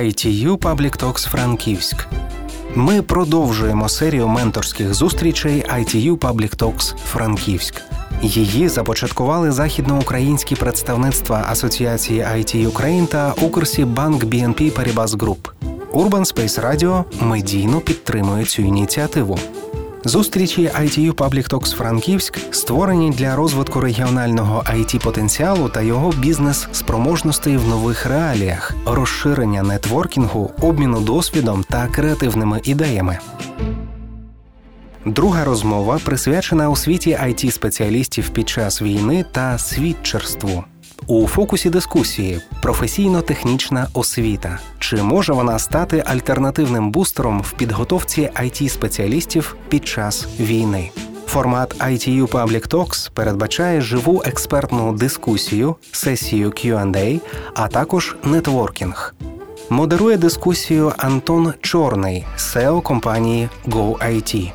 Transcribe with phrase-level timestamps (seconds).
[0.00, 2.06] ITU Public Talks Франківськ.
[2.74, 7.82] Ми продовжуємо серію менторських зустрічей ITU Public Talks Франківськ.
[8.22, 15.50] Її започаткували західноукраїнські представництва Асоціації IT Ukraine та Укрсібанк BNP Paribas Group.
[15.92, 19.38] Urban Space Radio медійно підтримує цю ініціативу.
[20.04, 27.68] Зустрічі ITU Public Talks Франківськ створені для розвитку регіонального it потенціалу та його бізнес-спроможностей в
[27.68, 33.18] нових реаліях, розширення нетворкінгу, обміну досвідом та креативними ідеями.
[35.06, 40.64] Друга розмова присвячена освіті it спеціалістів під час війни та свідчерству.
[41.06, 44.58] У фокусі дискусії професійно-технічна освіта.
[44.78, 50.90] Чи може вона стати альтернативним бустером в підготовці it спеціалістів під час війни?
[51.26, 57.20] Формат ITU Public Talks передбачає живу експертну дискусію, сесію Q&A,
[57.54, 59.14] а також нетворкінг.
[59.70, 64.52] Модерує дискусію Антон Чорний, SEO компанії GoIT.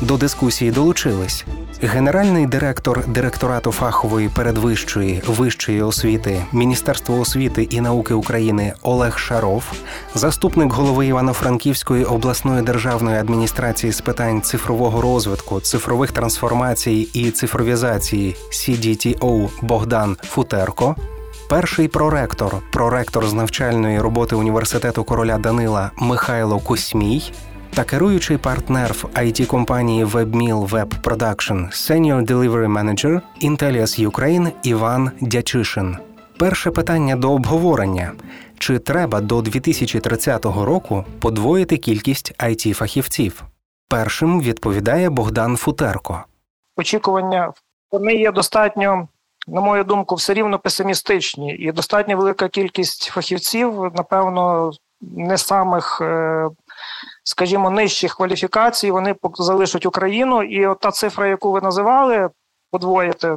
[0.00, 1.44] До дискусії долучились
[1.82, 9.72] генеральний директор директорату фахової передвищої вищої освіти Міністерства освіти і науки України Олег Шаров,
[10.14, 19.48] заступник голови Івано-Франківської обласної державної адміністрації з питань цифрового розвитку, цифрових трансформацій і цифровізації CDTO
[19.62, 20.96] Богдан Футерко.
[21.48, 27.32] Перший проректор, проректор з навчальної роботи університету короля Данила Михайло Космій
[27.78, 35.10] та керуючий партнер в it компанії WebMill Web Production Senior Delivery Manager Intellias Ukraine Іван
[35.20, 35.96] Дячишин.
[36.38, 38.12] Перше питання до обговорення:
[38.58, 43.44] чи треба до 2030 року подвоїти кількість it фахівців?
[43.88, 46.24] Першим відповідає Богдан Футерко.
[46.76, 47.52] Очікування
[47.92, 49.08] вони є достатньо.
[49.48, 56.48] На мою думку, все рівно песимістичні, і достатньо велика кількість фахівців, напевно, не самих е,
[57.28, 60.42] скажімо, нижчих кваліфікацій, вони залишать Україну.
[60.42, 62.30] І от та цифра, яку ви називали,
[62.70, 63.36] подвоїти,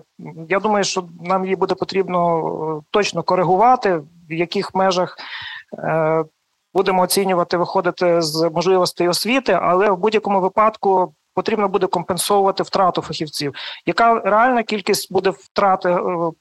[0.50, 2.40] я думаю, що нам її буде потрібно
[2.80, 5.18] е, точно коригувати, в яких межах.
[5.78, 6.24] Е,
[6.74, 13.54] будемо оцінювати, виходити з можливостей освіти, але в будь-якому випадку потрібно буде компенсовувати втрату фахівців.
[13.86, 16.32] Яка реальна кількість буде втрати е,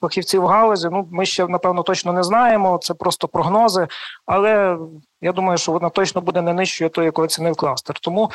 [0.00, 0.88] фахівців галузі.
[0.92, 2.78] Ну ми ще напевно точно не знаємо.
[2.82, 3.88] Це просто прогнози,
[4.26, 4.78] але
[5.20, 7.98] я думаю, що вона точно буде не нижчою тої, оцінив кластер.
[7.98, 8.30] Тому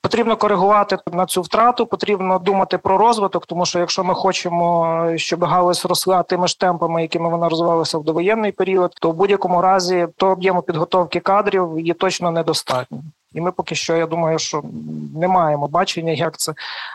[0.00, 1.86] потрібно коригувати на цю втрату.
[1.86, 7.02] Потрібно думати про розвиток, тому що якщо ми хочемо, щоб галузь росла тими ж темпами,
[7.02, 11.94] якими вона розвивалася в довоєнний період, то в будь-якому разі то об'єму підготовки кадрів є
[11.94, 13.02] точно недостатньо.
[13.34, 14.62] І ми поки що, я думаю, що
[15.16, 16.52] не маємо бачення, як це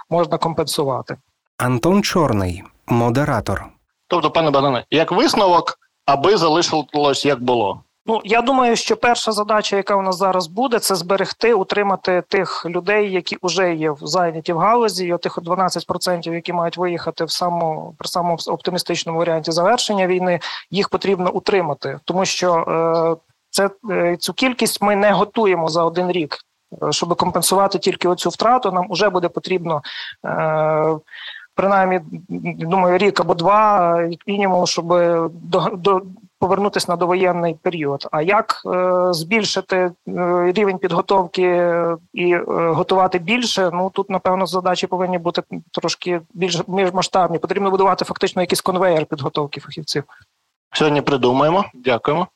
[0.09, 1.17] можна компенсувати.
[1.57, 3.65] Антон Чорний, модератор.
[4.07, 7.83] Тобто, пане Богдане, як висновок, аби залишилось як було.
[8.09, 12.65] Ну, я думаю, що перша задача, яка у нас зараз буде, це зберегти, утримати тих
[12.65, 17.31] людей, які вже є в зайняті в галузі, і тих 12%, які мають виїхати в
[17.31, 20.39] самому при самому оптимістичному варіанті завершення війни,
[20.71, 26.11] їх потрібно утримати, тому що е, це е, цю кількість ми не готуємо за один
[26.11, 26.37] рік.
[26.83, 29.81] Е, щоб компенсувати тільки оцю втрату, нам вже буде потрібно
[30.25, 30.97] е,
[31.57, 31.99] принаймні,
[32.59, 34.87] думаю, рік або два, як мінімум, щоб
[35.31, 36.01] до, до
[36.39, 38.07] повернутися на довоєнний період.
[38.11, 39.91] А як е, збільшити е,
[40.55, 41.73] рівень підготовки
[42.13, 43.69] і е, готувати більше?
[43.73, 45.41] Ну тут напевно задачі повинні бути
[45.71, 47.39] трошки більш більш масштабні.
[47.39, 50.03] Потрібно будувати фактично якийсь конвейер підготовки фахівців.
[50.73, 51.65] Сьогодні придумаємо.
[51.73, 52.27] Дякуємо.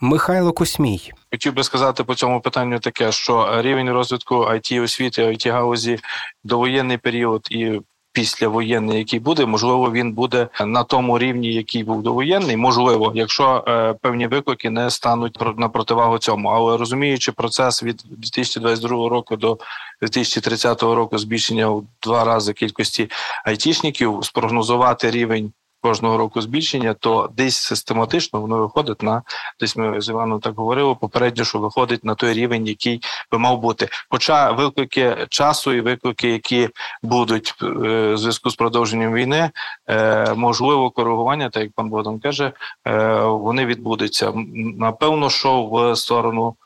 [0.00, 5.52] Михайло Космій хотів би сказати по цьому питанню таке, що рівень розвитку it освіти, it
[5.52, 5.98] галузі
[6.44, 7.80] довоєнний період і
[8.18, 12.56] післявоєнний, який буде, можливо, він буде на тому рівні, який був довоєнний.
[12.56, 19.08] Можливо, якщо е, певні виклики не стануть на противагу цьому, але розуміючи процес від 2022
[19.08, 19.58] року до
[20.00, 23.10] 2030 року збільшення в два рази кількості
[23.44, 29.22] айтішників, спрогнозувати рівень кожного року збільшення, то десь систематично воно виходить на
[29.60, 33.00] десь ми з Іваном так говорили попередньо, що виходить на той рівень, який
[33.32, 33.88] би мав бути.
[34.10, 36.68] Хоча виклики часу і виклики, які
[37.02, 37.66] будуть е,
[38.12, 39.50] в зв'язку з продовженням війни,
[39.88, 42.52] е, можливо, коригування, так як пан Богдан каже,
[42.86, 44.32] е, вони відбудуться.
[44.78, 46.56] Напевно, що в сторону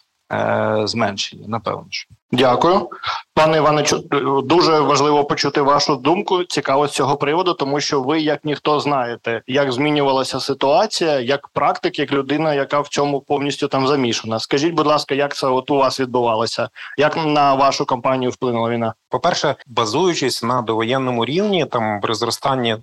[0.84, 1.86] зменшення, напевно.
[1.90, 2.08] що.
[2.32, 2.88] Дякую,
[3.34, 3.84] пане Іване.
[4.44, 6.44] дуже важливо почути вашу думку.
[6.44, 11.98] Цікаво з цього приводу, тому що ви, як ніхто, знаєте, як змінювалася ситуація, як практик,
[11.98, 14.38] як людина, яка в цьому повністю там замішана.
[14.38, 16.68] Скажіть, будь ласка, як це от у вас відбувалося?
[16.98, 18.94] Як на вашу компанію вплинула війна?
[19.08, 22.76] По перше, базуючись на довоєнному рівні, там при зростанні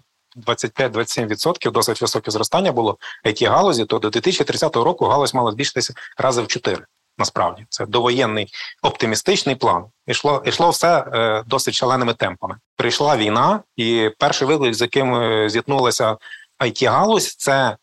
[0.47, 6.41] 25-27%, досить високе зростання було it галузі, то до 2030 року галузь мала збільшитися рази
[6.41, 6.85] в 4.
[7.19, 8.47] Насправді це довоєнний
[8.81, 9.85] оптимістичний план.
[10.07, 12.55] Ішло ішло все е, досить шаленими темпами.
[12.75, 16.17] Прийшла війна, і перший виклик, з яким е, зіткнулася
[16.59, 17.77] it галузь це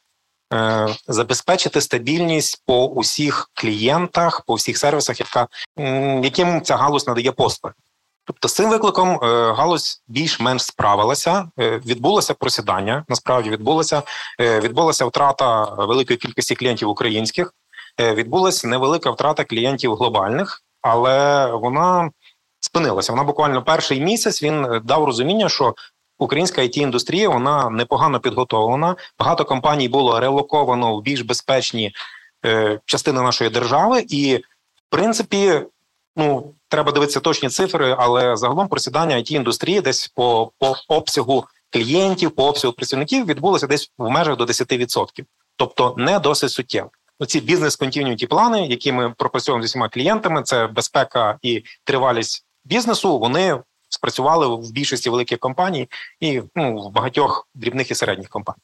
[0.54, 5.48] е, забезпечити стабільність по усіх клієнтах, по всіх сервісах, яка
[6.22, 7.74] яким ця галузь надає послуги.
[8.24, 11.48] Тобто з цим викликом е, галузь більш-менш справилася.
[11.58, 13.04] Е, відбулося просідання.
[13.08, 14.02] Насправді відбулося
[14.38, 17.52] відбулася втрата великої кількості клієнтів українських.
[17.98, 22.10] Відбулася невелика втрата клієнтів глобальних, але вона
[22.60, 23.12] спинилася.
[23.12, 25.74] Вона буквально перший місяць він дав розуміння, що
[26.18, 28.96] українська it індустрія вона непогано підготовлена.
[29.18, 31.92] Багато компаній було релоковано в більш безпечні
[32.84, 35.62] частини нашої держави, і в принципі
[36.16, 42.30] ну треба дивитися точні цифри, але загалом просідання it індустрії десь по по обсягу клієнтів,
[42.30, 45.24] по обсягу працівників відбулося десь в межах до 10%.
[45.56, 46.90] тобто не досить суттєво.
[47.18, 53.18] Оці бізнес континюті плани, які ми пропрацьовуємо з усіма клієнтами, це безпека і тривалість бізнесу.
[53.18, 55.88] Вони спрацювали в більшості великих компаній
[56.20, 58.62] і ну, в багатьох дрібних і середніх компаній.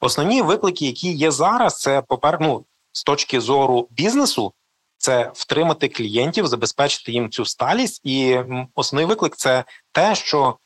[0.00, 2.38] Основні виклики, які є зараз, це попер...
[2.40, 4.52] ну, з точки зору бізнесу
[4.98, 8.00] це втримати клієнтів, забезпечити їм цю сталість.
[8.04, 8.38] І
[8.74, 10.56] основний виклик це те, що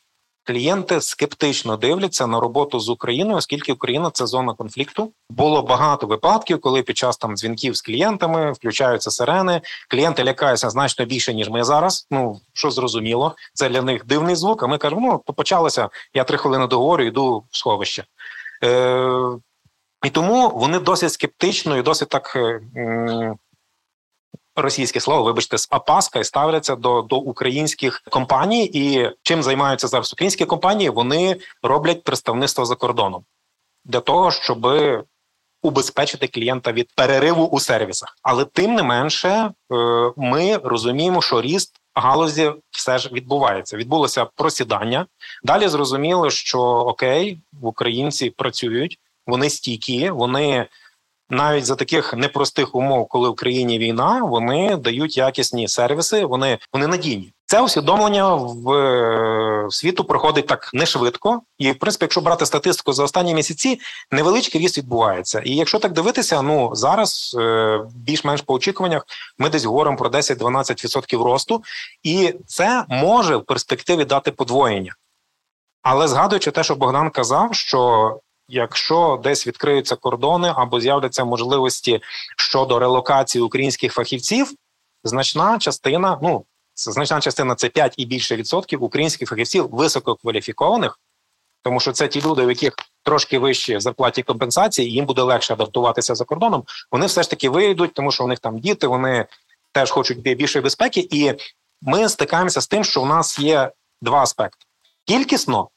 [0.48, 5.12] клієнти скептично дивляться на роботу з Україною, оскільки Україна це зона конфлікту.
[5.30, 9.60] Було багато випадків, коли під час там дзвінків з клієнтами включаються сирени.
[9.90, 12.06] Клієнти лякаються значно більше ніж ми зараз.
[12.10, 14.62] Ну що зрозуміло, це для них дивний звук.
[14.62, 15.88] А ми кажемо, ну почалося.
[16.14, 18.04] Я три хвилини договорю, йду в сховище.
[18.64, 19.10] Е,
[20.06, 22.36] І тому вони досить скептично і досить так.
[22.76, 23.34] Е,
[24.62, 30.44] російське слово, вибачте, з опаскою ставляться до до українських компаній, і чим займаються зараз українські
[30.44, 30.90] компанії?
[30.90, 33.24] Вони роблять представництво за кордоном
[33.84, 34.66] для того, щоб
[35.62, 38.18] убезпечити клієнта від перериву у сервісах.
[38.22, 39.52] Але тим не менше, е,
[40.16, 43.76] ми розуміємо, що ріст галузі все ж відбувається.
[43.76, 45.06] Відбулося просідання.
[45.42, 50.66] Далі зрозуміло, що окей, українці працюють, вони стійкі, вони
[51.30, 56.24] навіть за таких непростих умов, коли в країні війна, вони дають якісні сервіси.
[56.24, 57.32] Вони вони надійні.
[57.46, 62.92] Це усвідомлення в, в світу проходить так не швидко, і в принципі, якщо брати статистику
[62.92, 63.80] за останні місяці,
[64.10, 65.40] невеличкий ріст відбувається.
[65.44, 69.06] І якщо так дивитися, ну зараз е, більш-менш по очікуваннях
[69.38, 71.62] ми десь говоримо про 10-12% росту,
[72.02, 74.94] і це може в перспективі дати подвоєння.
[75.82, 82.00] Але згадуючи те, що Богдан казав, що Якщо десь відкриються кордони або з'являться можливості
[82.36, 84.52] щодо релокації українських фахівців,
[85.04, 90.98] значна частина, ну значна частина це 5 і більше відсотків українських фахівців висококваліфікованих,
[91.62, 96.14] тому що це ті люди, у яких трошки вищі зарплаті компенсації, їм буде легше адаптуватися
[96.14, 96.64] за кордоном.
[96.92, 99.26] Вони все ж таки вийдуть, тому що у них там діти, вони
[99.72, 101.34] теж хочуть більшої безпеки, і
[101.82, 103.72] ми стикаємося з тим, що у нас є
[104.02, 104.64] два аспекти:
[105.04, 105.68] кількісно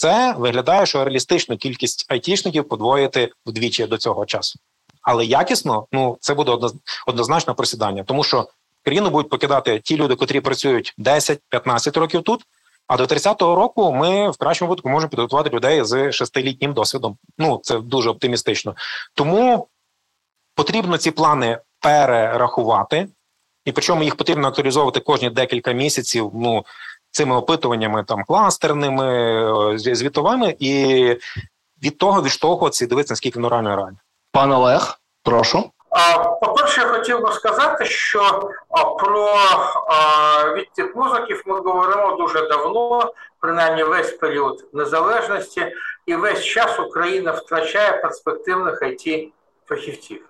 [0.00, 4.58] це виглядає, що реалістично кількість айтішників подвоїти вдвічі до цього часу.
[5.02, 6.58] Але якісно, ну це буде
[7.06, 8.48] однозначно просідання, тому що
[8.84, 12.42] країну будуть покидати ті люди, котрі працюють 10-15 років тут.
[12.86, 17.18] А до 30-го року ми в кращому випадку можемо підготувати людей з шестилітнім досвідом.
[17.38, 18.74] Ну це дуже оптимістично.
[19.14, 19.68] Тому
[20.54, 23.08] потрібно ці плани перерахувати,
[23.64, 26.30] і причому їх потрібно актуалізовувати кожні декілька місяців.
[26.34, 26.64] Ну
[27.10, 29.04] цими опитуваннями там кластерними,
[29.74, 31.04] е, звітовими, і
[31.82, 33.96] від того відштовхуватися і дивитися, наскільки воно реально реально.
[34.32, 35.70] Пане Олег, прошу.
[36.40, 38.50] По-перше, я хотів би сказати, що
[38.98, 39.34] про
[40.56, 45.72] відтік мозоків ми говоримо дуже давно, принаймні весь період незалежності,
[46.06, 49.28] і весь час Україна втрачає перспективних it
[49.66, 50.29] фахівців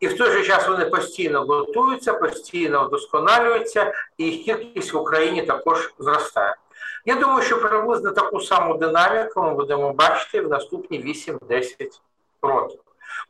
[0.00, 5.42] і в той же час вони постійно готуються, постійно вдосконалюються, і їх кількість в Україні
[5.42, 6.56] також зростає.
[7.04, 12.00] Я думаю, що приблизно таку саму динаміку ми будемо бачити в наступні 8-10
[12.42, 12.80] років.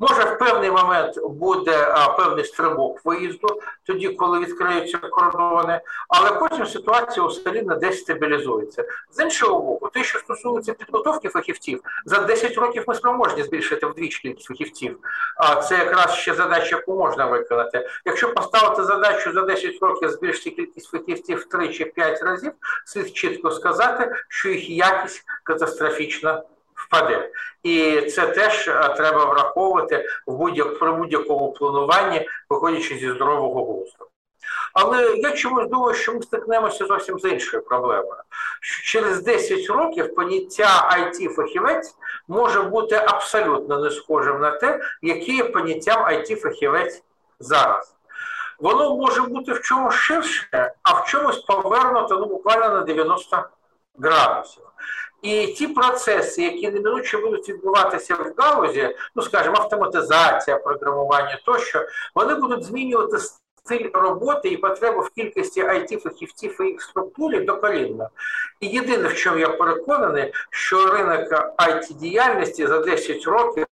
[0.00, 6.67] Може, в певний момент буде а, певний стрибок виїзду, тоді, коли відкриються кордони, але потім
[6.67, 8.85] ситуація у селі десь стабілізується.
[9.11, 14.23] З іншого боку, те, що стосується підготовки фахівців, за 10 років ми спроможні збільшити вдвічі
[14.23, 14.99] кількість фахівців.
[15.37, 17.88] А це якраз ще задача, яку можна виконати.
[18.05, 22.52] Якщо поставити задачу за 10 років збільшити кількість фахівців в 3 чи 5 разів,
[22.85, 26.43] слід чітко сказати, що їх якість катастрофічна
[26.88, 27.30] впаде.
[27.62, 34.04] І це теж е, треба враховувати в будь-як при будь-якому плануванні, виходячи зі здорового глузду.
[34.73, 38.23] Але я чомусь думаю, що ми стикнемося зовсім з іншою проблемою.
[38.61, 41.95] Що через 10 років поняття it фахівець
[42.28, 47.02] може бути абсолютно не схожим на те, яке є поняттям it фахівець
[47.40, 47.95] зараз.
[48.59, 53.49] Воно може бути в чомусь ширше, а в чомусь повернуто ну, буквально на 90
[54.00, 54.62] градусів.
[55.23, 62.35] І ті процеси, які неминуче будуть відбуватися в галузі, ну скажімо, автоматизація, програмування тощо, вони
[62.35, 63.19] будуть змінювати
[63.69, 68.09] стиль роботи і потребу в кількості it фахівців і їх структурі докорінно.
[68.61, 73.67] І єдине, в чому я переконаний, що ринок it діяльності за 10 років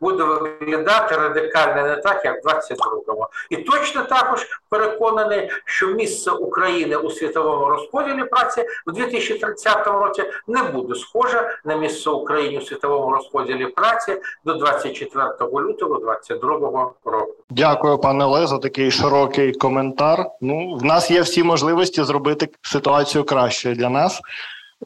[0.00, 3.26] буде виглядати радикально не так, як в 22-му.
[3.50, 10.62] І точно також переконаний, що місце України у світовому розподілі праці в 2030 році не
[10.62, 17.34] буде схоже на місце України у світовому розподілі праці до 24 лютого 2022 року.
[17.50, 20.26] Дякую, пане Ле, за такий широкий коментар.
[20.40, 24.20] Ну, в нас є всі можливості зробити ситуацію кращою для нас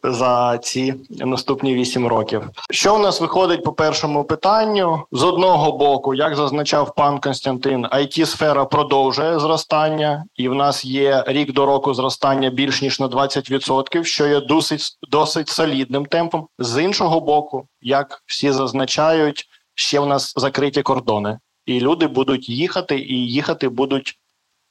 [0.03, 2.51] за ці наступні вісім років.
[2.71, 5.03] Що у нас виходить по першому питанню?
[5.13, 11.25] З одного боку, як зазначав пан Константин, it сфера продовжує зростання, і в нас є
[11.27, 16.49] рік до року зростання більш ніж на 20%, що є досить досить солідним темпом.
[16.59, 22.99] З іншого боку, як всі зазначають, ще в нас закриті кордони, і люди будуть їхати,
[22.99, 24.19] і їхати будуть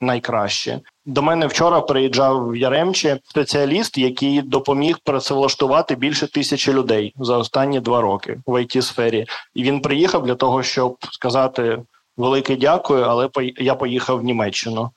[0.06, 0.80] найкраще.
[1.06, 7.80] До мене вчора приїжджав в Яремче спеціаліст, який допоміг працевлаштувати більше тисячі людей за останні
[7.80, 9.26] два роки в it сфері.
[9.54, 11.84] І він приїхав для того, щоб сказати
[12.18, 14.90] велике дякую, але я поїхав в Німеччину.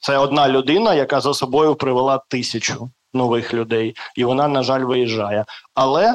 [0.00, 5.44] Це одна людина, яка за собою привела тисячу нових людей, і вона, на жаль, виїжджає.
[5.74, 6.14] Але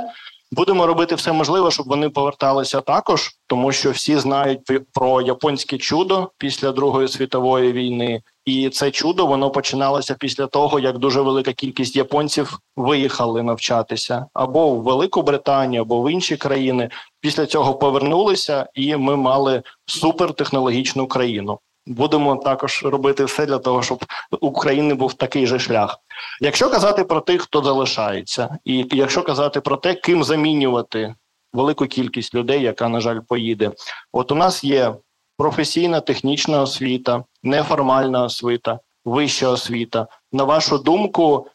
[0.54, 4.60] будемо робити все можливе, щоб вони поверталися також, тому що всі знають
[4.94, 8.22] про японське чудо після Другої світової війни.
[8.46, 14.70] І це чудо воно починалося після того, як дуже велика кількість японців виїхали навчатися або
[14.70, 16.90] в Велику Британію, або в інші країни.
[17.22, 21.60] Після цього повернулися, і ми мали супертехнологічну країну.
[21.86, 24.06] Будемо також робити все для того, щоб
[24.42, 25.98] у України був такий же шлях.
[26.42, 31.16] Якщо казати про тих, хто залишається, і якщо казати про те, ким замінювати
[31.54, 33.72] велику кількість людей, яка на жаль поїде,
[34.12, 34.96] от у нас є
[35.38, 40.08] професійна технічна освіта, неформальна освіта, вища освіта.
[40.32, 41.48] На вашу думку,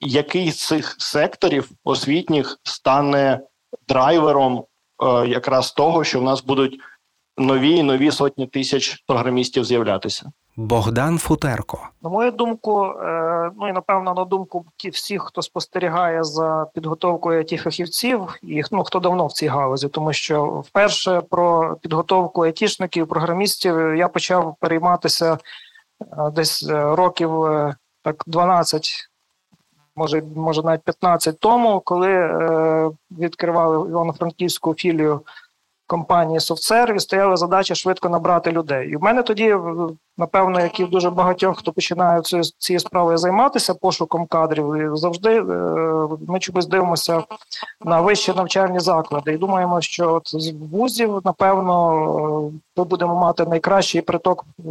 [0.00, 3.40] який з цих секторів освітніх стане
[3.88, 4.64] драйвером
[5.02, 6.80] е, якраз того, що в нас будуть
[7.38, 10.32] нові і нові сотні тисяч програмістів з'являтися?
[10.56, 11.88] Богдан Футерко.
[12.02, 17.56] На мою думку, е, ну і напевно на думку всіх, хто спостерігає за підготовкою it
[17.56, 23.96] фахівців, і ну хто давно в цій галузі, тому що вперше про підготовку айтішників, програмістів
[23.96, 27.30] я почав перейматися е, десь е, років
[28.02, 29.08] так 12,
[29.96, 32.10] може, може навіть 15 тому, коли
[33.10, 35.20] відкривали Івано-Франківську філію
[35.86, 38.88] компанії SoftService стояла задача швидко набрати людей.
[38.88, 39.56] І в мене тоді,
[40.18, 44.96] напевно, як і в дуже багатьох, хто починає цією цією справою займатися пошуком кадрів, і
[44.98, 45.44] завжди е,
[46.28, 47.22] ми чомусь дивимося
[47.84, 49.32] на вищі навчальні заклади.
[49.32, 54.62] І думаємо, що от з вузів, напевно, ми будемо мати найкращий приток е,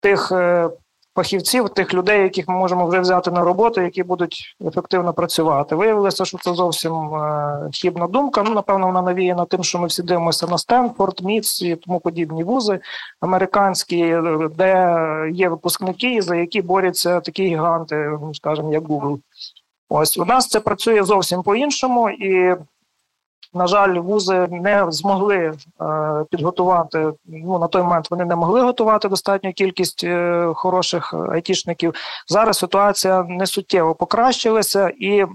[0.00, 0.70] тих е,
[1.18, 5.74] фахівців, тих людей, яких ми можемо вже взяти на роботу, які будуть ефективно працювати.
[5.74, 8.42] Виявилося, що це зовсім е, хібна думка.
[8.42, 12.44] Ну, напевно, вона навіяна тим, що ми всі дивимося на Стенфорд, Міц і тому подібні
[12.44, 12.80] вузи
[13.20, 14.16] американські,
[14.56, 14.98] де
[15.32, 19.18] є випускники, за які борються такі гіганти, скажімо, як Google.
[19.88, 22.56] Ось у нас це працює зовсім по-іншому, і
[23.54, 25.54] на жаль, вузи не змогли е,
[26.30, 27.12] підготувати.
[27.26, 31.94] Ну на той момент вони не могли готувати достатню кількість е, хороших айтішників.
[32.26, 35.26] Зараз ситуація не суттєво покращилася, і е,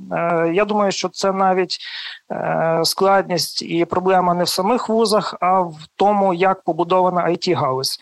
[0.53, 1.77] я думаю, що це навіть
[2.84, 8.00] складність і проблема не в самих вузах, а в тому, як побудована it галузь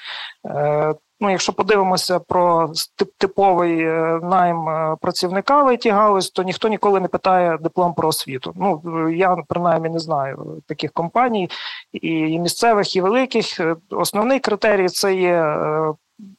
[1.23, 2.71] Ну, якщо подивимося про
[3.17, 8.07] типовий е, найм е, працівника в it галузь, то ніхто ніколи не питає диплом про
[8.07, 8.53] освіту.
[8.55, 11.49] Ну я принаймні не знаю таких компаній
[11.93, 13.59] і місцевих, і великих.
[13.59, 15.57] Е, основний критерій це є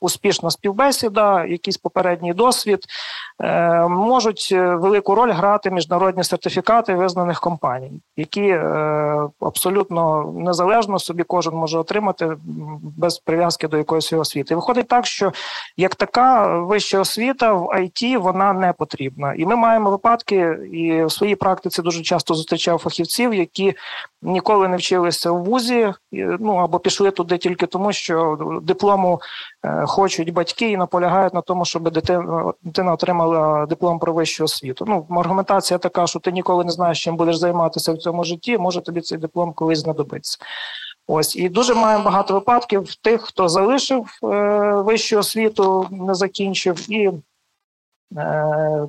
[0.01, 2.79] успішна співбесіда, якийсь попередній досвід,
[3.41, 8.59] е, можуть е, велику роль грати міжнародні сертифікати визнаних компаній, які е,
[9.41, 12.37] абсолютно незалежно собі кожен може отримати
[12.99, 14.55] без прив'язки до якоїсь освіти.
[14.55, 15.33] Виходить так, що
[15.77, 20.37] як така вища освіта в ІТ вона не потрібна, і ми маємо випадки,
[20.73, 23.75] і в своїй практиці дуже часто зустрічав фахівців, які
[24.23, 29.21] ніколи не вчилися в вузі, ну або пішли туди тільки тому, що диплому
[29.87, 34.85] хочуть батьки і наполягають на тому, щоб дитина дитина отримала диплом про вищу освіту.
[34.89, 38.59] Ну, аргументація така, що ти ніколи не знаєш, чим будеш займатися в цьому житті.
[38.59, 40.39] Може тобі цей диплом колись знадобиться.
[41.07, 44.27] Ось і дуже маємо багато випадків тих, хто залишив е,
[44.73, 47.11] вищу освіту, не закінчив і
[48.17, 48.89] е,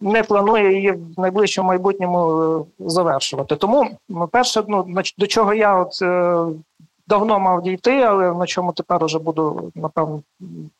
[0.00, 3.56] не планує її в найближчому майбутньому е, завершувати.
[3.56, 3.98] Тому
[4.32, 6.46] перше, ну до чого я от е,
[7.10, 10.22] давно мав дійти, але на чому тепер уже буду напевно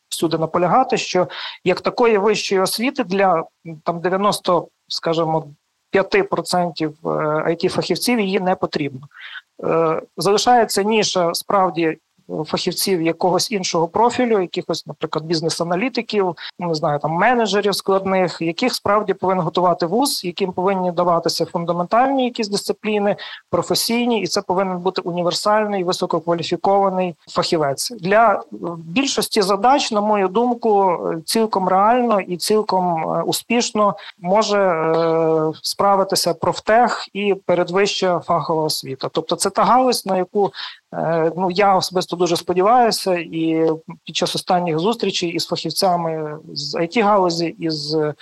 [0.09, 1.29] всюди наполягати, що
[1.65, 3.45] як такої вищої освіти для
[3.85, 5.45] там 90, скажімо,
[5.93, 6.93] 5%
[7.49, 9.01] it фахівців її не потрібно.
[9.65, 11.99] Е, залишається ніша справді
[12.47, 19.45] фахівців якогось іншого профілю, якихось, наприклад, бізнес-аналітиків, не знаю, там менеджерів складних, яких справді повинен
[19.45, 23.17] готувати вуз, яким повинні даватися фундаментальні якісь дисципліни,
[23.51, 28.43] професійні, і це повинен бути універсальний, висококваліфікований фахівець для
[28.79, 37.09] більшості задач, на мою думку, цілком реально і цілком е, успішно може е, справитися профтех
[37.13, 39.09] і передвища фахова освіта.
[39.13, 40.53] Тобто, це та галузь, на яку
[41.37, 43.71] ну я особисто дуже сподіваюся, і
[44.05, 48.15] під час останніх зустрічей із фахівцями з it галузі із е,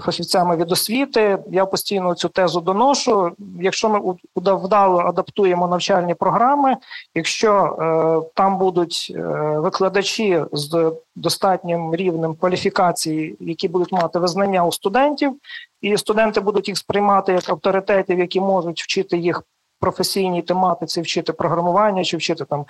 [0.00, 3.32] фахівцями від освіти я постійно цю тезу доношу.
[3.60, 4.14] Якщо ми
[4.44, 6.76] вдало адаптуємо навчальні програми,
[7.14, 9.22] якщо е, там будуть е,
[9.58, 15.36] викладачі з достатнім рівнем кваліфікації, які будуть мати визнання у студентів,
[15.80, 19.42] і студенти будуть їх сприймати як авторитетів, які можуть вчити їх
[19.80, 22.64] професійній тематиці вчити програмування чи вчити там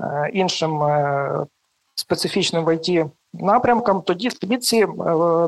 [0.00, 1.46] е, іншим е,
[1.94, 4.86] специфічним в IT напрямкам, тоді тоді ці е,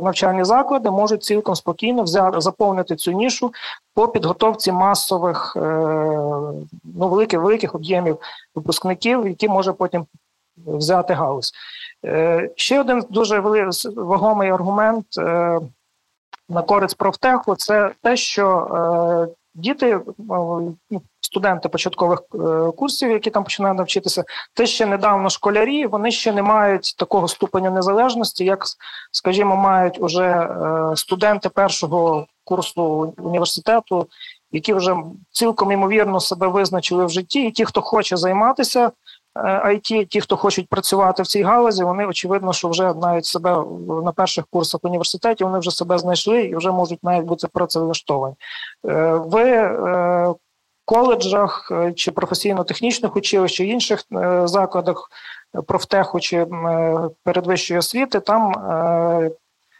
[0.02, 3.52] навчальні заклади можуть цілком спокійно взяти заповнити цю нішу
[3.94, 8.18] по підготовці масових ну великих великих об'ємів
[8.54, 10.06] випускників, які може потім
[10.66, 11.52] взяти галузь.
[12.56, 13.40] Ще один дуже
[13.96, 15.06] вагомий аргумент
[16.48, 23.44] на користь профтеху це те, що діти, е, ну, студенти початкових е, курсів, які там
[23.44, 28.64] починають навчитися, те ще недавно школярі, вони ще не мають такого ступеня незалежності, як,
[29.12, 34.06] скажімо, мають уже е, студенти першого курсу університету,
[34.52, 34.96] які вже
[35.30, 38.90] цілком імовірно себе визначили в житті, і ті, хто хоче займатися
[39.44, 43.64] IT, ті, хто хочуть працювати в цій галузі, вони очевидно, що вже навіть себе
[44.04, 48.34] на перших курсах університеті вони вже себе знайшли і вже можуть навіть бути працевлаштовані.
[48.88, 50.34] Е, в е,
[50.84, 54.00] коледжах е, чи професійно-технічних училищах, чи інших
[54.44, 55.10] закладах
[55.66, 56.46] профтеху чи
[57.24, 58.52] передвищої освіти там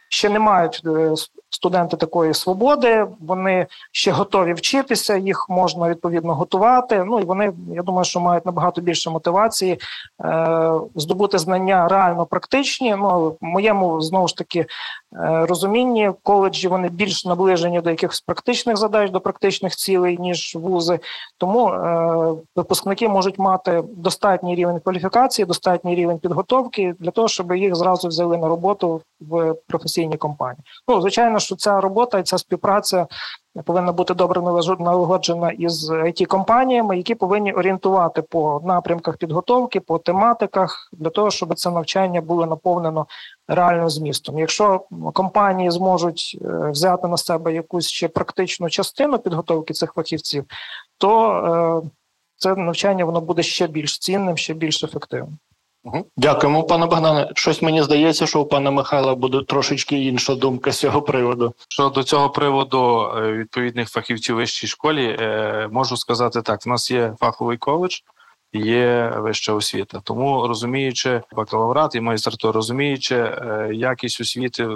[0.09, 1.13] ще не мають е,
[1.49, 3.07] студенти такої свободи.
[3.19, 7.03] Вони ще готові вчитися, їх можна відповідно готувати.
[7.03, 9.79] Ну і вони, я думаю, що мають набагато більше мотивації
[10.23, 12.95] е, здобути знання реально практичні.
[12.95, 14.65] Ну моєму знову ж таки
[15.11, 20.99] розумінні коледжі вони більш наближені до якихось практичних задач, до практичних цілей ніж вузи.
[21.37, 27.75] Тому е, випускники можуть мати достатній рівень кваліфікації, достатній рівень підготовки для того, щоб їх
[27.75, 30.63] зразу взяли на роботу в професійній компанії.
[30.87, 33.07] Ну звичайно, що ця робота і ця співпраця
[33.63, 34.41] повинна бути добре
[34.79, 41.55] налагоджена із it компаніями, які повинні орієнтувати по напрямках підготовки, по тематиках для того, щоб
[41.55, 43.07] це навчання було наповнено
[43.47, 44.39] реальним змістом.
[44.39, 44.79] Якщо
[45.13, 50.45] компанії зможуть е, взяти на себе якусь ще практичну частину підготовки цих фахівців,
[50.97, 51.89] то е,
[52.35, 55.37] це навчання воно буде ще більш цінним, ще більш ефективним.
[56.17, 57.31] Дякуємо, пане Богдане.
[57.35, 61.53] Щось мені здається, що у пана Михайла буде трошечки інша думка з цього приводу.
[61.69, 66.91] Що до цього приводу е, відповідних фахівців вищій школі е, можу сказати так: в нас
[66.91, 67.99] є фаховий коледж.
[68.53, 74.67] Є вища освіта, тому розуміючи бакалаврат і магістратуру, розуміючи е, якість освіти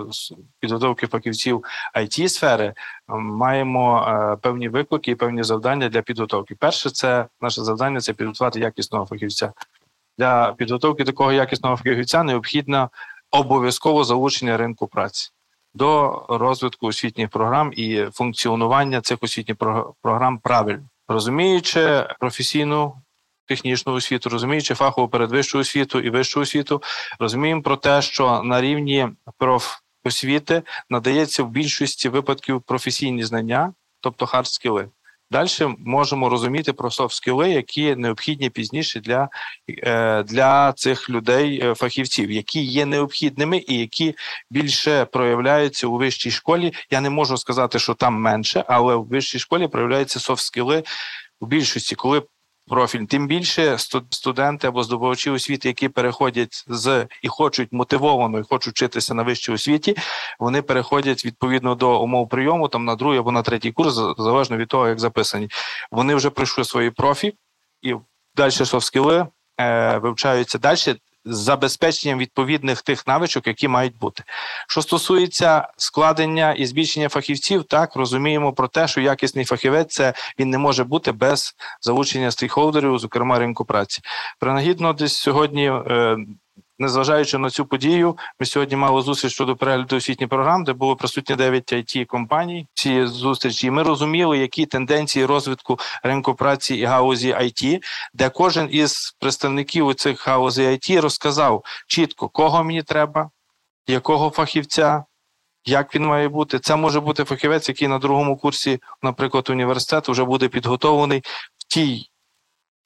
[0.60, 1.64] підготовки фахівців
[1.98, 2.74] it сфери,
[3.18, 4.06] маємо
[4.42, 6.56] певні виклики і певні завдання для підготовки.
[6.56, 9.54] Перше, це наше завдання це підготувати якісного фахівця
[10.18, 12.90] для підготовки такого якісного фахівця необхідно
[13.32, 15.32] обов'язково залучення ринку праці
[15.74, 19.58] до розвитку освітніх програм і функціонування цих освітніх
[20.02, 22.94] програм правильно, розуміючи професійну.
[23.46, 26.82] Технічну освіту, розуміючи фахову передвищу освіту і вищу освіту,
[27.20, 34.88] розуміємо про те, що на рівні профосвіти надається в більшості випадків професійні знання, тобто хард-скіли.
[35.32, 39.30] Далі можемо розуміти про софт-скіли, які необхідні пізніше для
[39.70, 44.16] е, для цих людей, е, фахівців, які є необхідними і які
[44.50, 46.74] більше проявляються у вищій школі.
[46.90, 50.84] Я не можу сказати, що там менше, але в вищій школі проявляються софт-скіли
[51.40, 52.24] у більшості, коли
[52.72, 53.78] профіль, тим більше
[54.10, 59.52] студенти або здобувачі освіти, які переходять з і хочуть мотивовано і хочуть вчитися на вищій
[59.52, 59.96] освіті,
[60.40, 64.68] вони переходять відповідно до умов прийому там на другий або на третій курс, залежно від
[64.68, 65.50] того, як записані.
[65.92, 67.34] Вони вже пройшли свої профі
[67.82, 67.96] і
[68.36, 69.28] далі софт-скіли
[69.60, 74.24] е, вивчаються далі з забезпеченням відповідних тих навичок, які мають бути.
[74.68, 80.50] Що стосується складення і збільшення фахівців, так розуміємо про те, що якісний фахівець це він
[80.50, 84.02] не може бути без залучення стейкхолдерів, зокрема ринку праці.
[84.40, 86.18] Принагідно, десь сьогодні е,
[86.82, 91.36] незважаючи на цю подію, ми сьогодні мали зустріч щодо перегляду освітніх програм, де було присутні
[91.36, 92.68] 9 it компаній.
[92.74, 97.82] Ці зустрічі і ми розуміли, які тенденції розвитку ринку праці і гаузі IT,
[98.14, 103.30] де кожен із представників цих гаузі IT розказав чітко, кого мені треба,
[103.88, 105.04] якого фахівця.
[105.66, 106.60] Як він має бути?
[106.60, 111.20] Це може бути фахівець, який на другому курсі, наприклад, університету вже буде підготовлений
[111.58, 112.11] в тій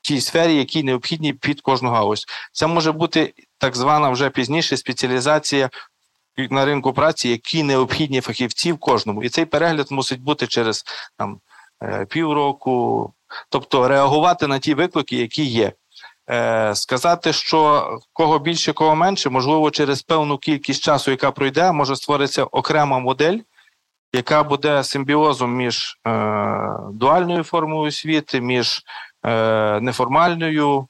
[0.08, 2.26] тій сфері, які необхідні під кожну галузь.
[2.52, 5.70] Це може бути так звана вже пізніше спеціалізація
[6.50, 9.24] на ринку праці, які необхідні фахівці в кожному.
[9.24, 10.86] І цей перегляд мусить бути через
[11.18, 11.40] там
[11.84, 13.14] е, півроку,
[13.50, 15.72] тобто реагувати на ті виклики, які є.
[16.30, 21.96] Е, сказати, що кого більше, кого менше, можливо, через певну кількість часу, яка пройде, може
[21.96, 23.40] створитися окрема модель,
[24.14, 26.10] яка буде симбіозом між е,
[26.92, 28.84] дуальною формою освіти, між
[29.82, 30.88] неформальною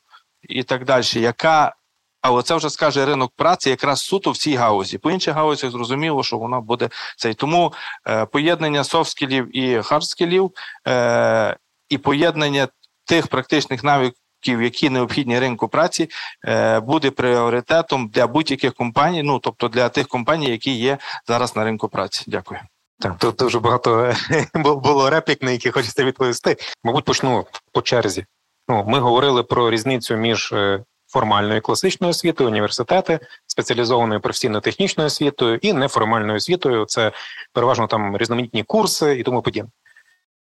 [0.50, 1.76] і так далі, яка,
[2.22, 4.98] але це вже скаже ринок праці якраз суто в цій гаузі.
[4.98, 7.34] По інших гаузях зрозуміло, що вона буде цей.
[7.34, 7.74] Тому
[8.08, 10.52] е, поєднання софт-скілів і хардскілів
[10.88, 11.58] е,
[11.90, 12.68] і поєднання
[13.06, 16.10] тих практичних навиків, які необхідні ринку праці,
[16.46, 21.64] е, буде пріоритетом для будь-яких компаній, ну тобто для тих компаній, які є зараз на
[21.64, 22.24] ринку праці.
[22.28, 22.60] Дякую.
[23.00, 24.14] Так, тут дуже багато
[24.56, 26.58] було реплік, на які хочеться відповісти.
[26.84, 28.26] Мабуть, почну по черзі.
[28.68, 35.74] Ну, Ми говорили про різницю між е, формальною класичною освітою, університети, спеціалізованою професійно-технічною освітою і
[35.74, 36.86] неформальною освітою.
[36.86, 37.12] Це
[37.54, 39.72] переважно там різноманітні курси і тому подібне.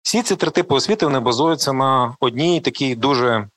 [0.01, 3.47] Всі ці три типи освіти вони базуються на одній такій дуже,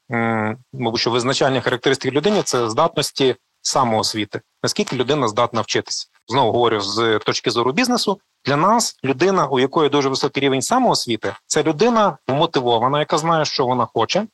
[0.72, 4.40] мабуть, що визначальні характеристики людини це здатності самоосвіти.
[4.62, 6.06] Наскільки людина здатна вчитися?
[6.28, 8.20] Знову говорю з точки зору бізнесу.
[8.44, 13.66] Для нас людина, у якої дуже високий рівень самоосвіти, це людина мотивована, яка знає, що
[13.66, 14.26] вона хоче.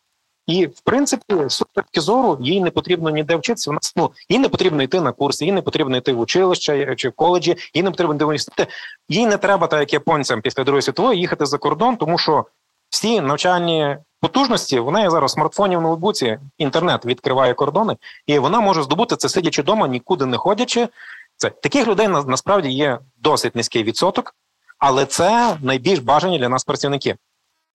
[0.47, 3.71] І, в принципі, з точки зору їй не потрібно ніде вчитися.
[3.71, 7.09] Вона ну, їй не потрібно йти на курси, їй не потрібно йти в училище чи
[7.09, 8.73] в коледжі, їй не потрібно йти в університети.
[9.09, 12.45] Їй не треба, так як японцям після другої світової, їхати за кордон, тому що
[12.91, 18.61] всі навчальні потужності в неї зараз в смартфоні в ноутбуці, інтернет відкриває кордони, і вона
[18.61, 20.89] може здобути це сидячи вдома, нікуди не ходячи.
[21.37, 24.35] Це таких людей на, насправді є досить низький відсоток,
[24.79, 27.17] але це найбільш бажані для нас працівники,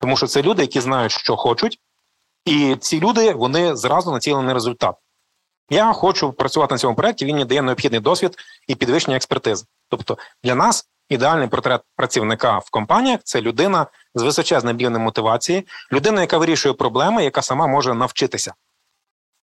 [0.00, 1.80] тому що це люди, які знають, що хочуть,
[2.44, 4.94] і ці люди вони зразу націлені на результат.
[5.70, 9.66] Я хочу працювати на цьому проєкті, він мені дає необхідний досвід і підвищення експертизи.
[9.88, 16.20] Тобто для нас ідеальний портрет працівника в компаніях це людина з височезним рівнем мотивації, людина,
[16.20, 18.54] яка вирішує проблеми, яка сама може навчитися.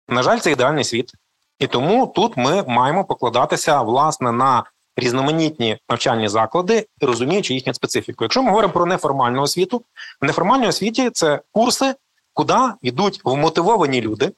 [0.07, 1.11] На жаль, це ідеальний світ.
[1.59, 4.63] І тому тут ми маємо покладатися власне на
[4.95, 8.23] різноманітні навчальні заклади, розуміючи їхню специфіку.
[8.23, 9.83] Якщо ми говоримо про неформальну освіту,
[10.21, 11.95] в неформальній освіті це курси,
[12.33, 14.31] куди йдуть вмотивовані люди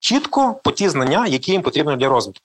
[0.00, 2.44] чітко по ті знання, які їм потрібні для розвитку.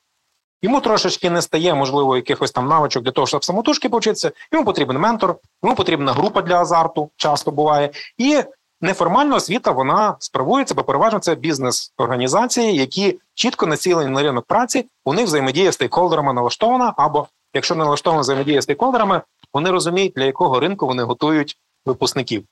[0.61, 4.31] Йому трошечки не стає, можливо, якихось там навичок для того, щоб самотужки повчитися.
[4.51, 8.43] Йому потрібен ментор, йому потрібна група для азарту, часто буває, і
[8.81, 14.85] Неформальна освіта вона справується, бо переважно це бізнес-організації, які чітко націлені на ринок праці.
[15.05, 19.21] У них взаємодія з стейкхолдерами налаштована, або якщо не налаштована взаємодія з стейкхолдерами,
[19.53, 22.43] вони розуміють, для якого ринку вони готують випускників.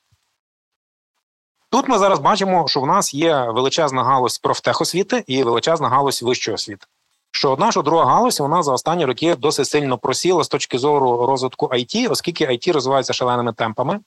[1.69, 6.55] Тут ми зараз бачимо, що в нас є величезна галузь профтехосвіти і величезна галузь вищої
[6.55, 6.85] освіти.
[7.31, 11.25] Що одна, що друга галузь, вона за останні роки досить сильно просіла з точки зору
[11.25, 13.99] розвитку IT, оскільки IT розвивається шаленими темпами.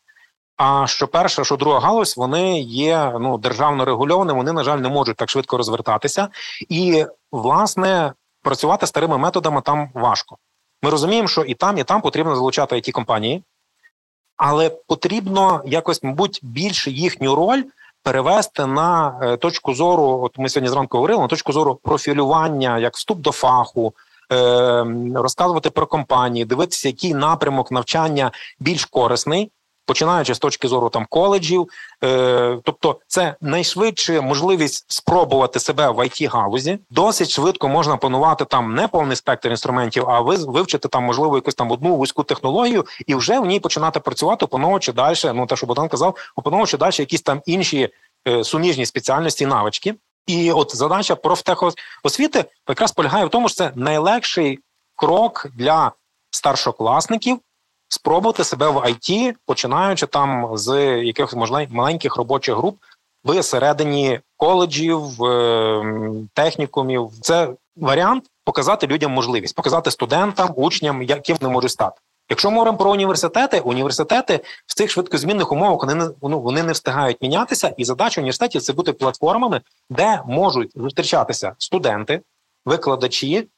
[0.57, 4.89] А що перша, що друга галузь, вони є ну державно регульованими, вони на жаль не
[4.89, 6.29] можуть так швидко розвертатися,
[6.69, 10.37] і власне працювати старими методами там важко.
[10.83, 13.43] Ми розуміємо, що і там, і там потрібно залучати it компанії,
[14.37, 17.63] але потрібно якось, мабуть, більше їхню роль
[18.03, 20.21] перевести на е, точку зору.
[20.23, 23.95] От ми сьогодні зранку говорили на точку зору профілювання, як вступ до фаху.
[24.33, 29.51] Е, розказувати про компанії, дивитися, який напрямок навчання більш корисний,
[29.87, 31.69] починаючи з точки зору там коледжів,
[32.05, 36.79] е, тобто це найшвидше можливість спробувати себе в it галузі.
[36.91, 41.55] Досить швидко можна панувати там не повний спектр інструментів, а ви вивчити там можливо якусь
[41.55, 45.17] там одну вузьку технологію і вже в ній починати працювати, опановуючи далі.
[45.25, 47.89] Ну те, що Богдан казав, опановуючи далі якісь там інші.
[48.29, 49.95] е, суміжні спеціальності навички.
[50.27, 54.59] І от задача профтехосвіти якраз полягає в тому, що це найлегший
[54.97, 55.93] крок для
[56.31, 57.41] старшокласників
[57.89, 62.79] спробувати себе в ІТ, починаючи там з якихось можливо маленьких робочих груп
[63.25, 67.11] в коледжів, е, технікумів.
[67.21, 72.01] Це варіант показати людям можливість, показати студентам, учням, яким вони можуть стати.
[72.31, 76.73] Якщо ми говоримо про університети, університети в цих швидкозмінних умовах вони не ну, вони не
[76.73, 82.21] встигають мінятися, і задача університетів це бути платформами, де можуть зустрічатися студенти,
[82.65, 83.49] викладачі,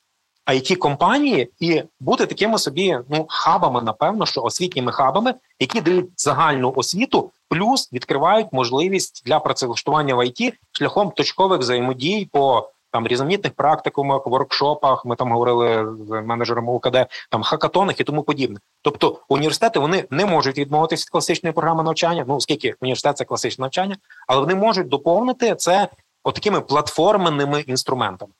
[0.48, 6.72] it компанії і бути такими собі ну хабами, напевно, що освітніми хабами, які дають загальну
[6.76, 14.26] освіту, плюс відкривають можливість для працевлаштування в ІТ шляхом точкових взаємодій по там різноманітних практикумах,
[14.26, 15.04] воркшопах.
[15.04, 18.58] Ми там говорили з менеджером УКД, там хакатонах і тому подібне.
[18.82, 22.24] Тобто університети вони не можуть відмовитися від класичної програми навчання.
[22.28, 25.88] Ну оскільки університет це класичне навчання, але вони можуть доповнити це
[26.24, 28.32] отакими платформеними інструментами.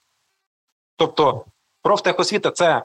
[0.96, 1.44] Тобто,
[1.88, 2.82] профтехосвіта це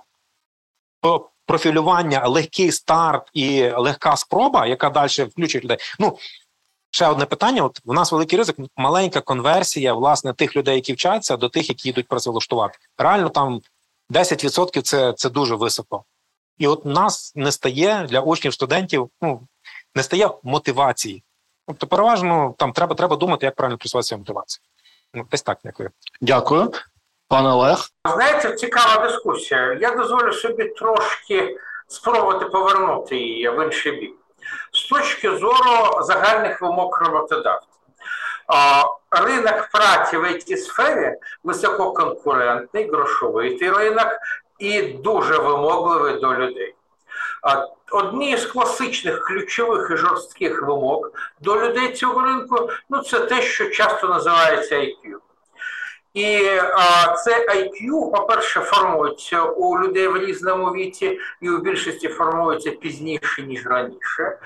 [1.46, 5.78] профілювання, легкий старт і легка спроба, яка далі включить людей.
[6.00, 6.18] Ну
[6.92, 11.38] ще одне питання: от у нас великий ризик, маленька конверсія власне тих людей, які вчаться,
[11.38, 12.78] до тих, які йдуть працевлаштувати.
[12.98, 13.62] Реально там
[14.10, 16.04] 10% це, це дуже високо.
[16.58, 19.48] І от нас не стає для учнів, студентів, ну
[19.96, 21.24] не стає мотивації.
[21.68, 24.63] Тобто, переважно там треба треба думати, як правильно присуватися мотивацію.
[25.13, 25.89] Ну, десь так, дякую.
[26.22, 26.72] Дякую.
[27.34, 27.78] Пане Олег.
[28.15, 29.78] Знаєте, цікава дискусія.
[29.82, 34.13] Я дозволю собі трошки спробувати повернути її в інший бік.
[34.72, 37.67] З точки зору загальних вимог роботодавця.
[39.12, 44.08] Ринок праці в it сфері висококонкурентний, грошовий ринок
[44.60, 46.76] і дуже вимогливий до людей.
[47.91, 53.69] Одні з класичних ключових і жорстких вимог до людей цього ринку ну це те, що
[53.69, 55.17] часто називається IQ.
[56.13, 62.71] І а, це IQ, по-перше, формується у людей в різному віці, і у більшості формується
[62.71, 64.38] пізніше, ніж раніше.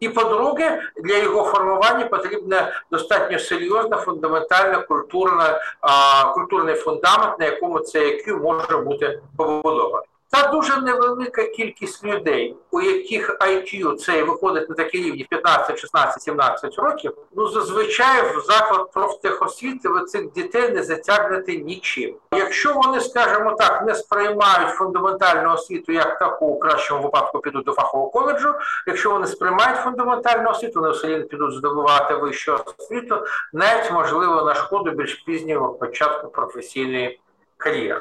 [0.00, 7.80] І по-друге, для його формування потрібна достатньо серйозна, фундаментальна культурна, а, культурний фундамент, на якому
[7.80, 10.08] це IQ може бути побудований.
[10.34, 16.22] Та дуже невелика кількість людей, у яких IQ цей виходить на такий рівні 15, 16,
[16.22, 22.14] 17 років, ну зазвичай в заклад профтехосвіти ви цих дітей не затягнете нічим.
[22.32, 27.72] Якщо вони, скажімо так, не сприймають фундаментальну освіту як таку, у кращому випадку підуть до
[27.72, 28.54] фахового коледжу.
[28.86, 34.54] Якщо вони сприймають фундаментальну освіту, вони все рівно підуть здобувати вищу освіту, навіть можливо на
[34.54, 37.20] шкоду більш пізнього початку професійної
[37.64, 38.00] кар'єри.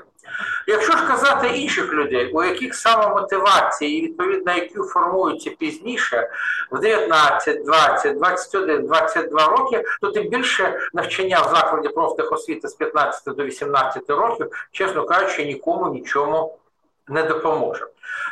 [0.67, 6.29] Якщо ж казати інших людей, у яких самомотивація і відповідно які формуються пізніше,
[6.71, 13.35] в 19, 20, 21, 22 роки, то тим більше навчання в закладі профтехосвіти з 15
[13.35, 16.57] до 18 років, чесно кажучи, нікому нічому
[17.07, 17.87] не допоможе.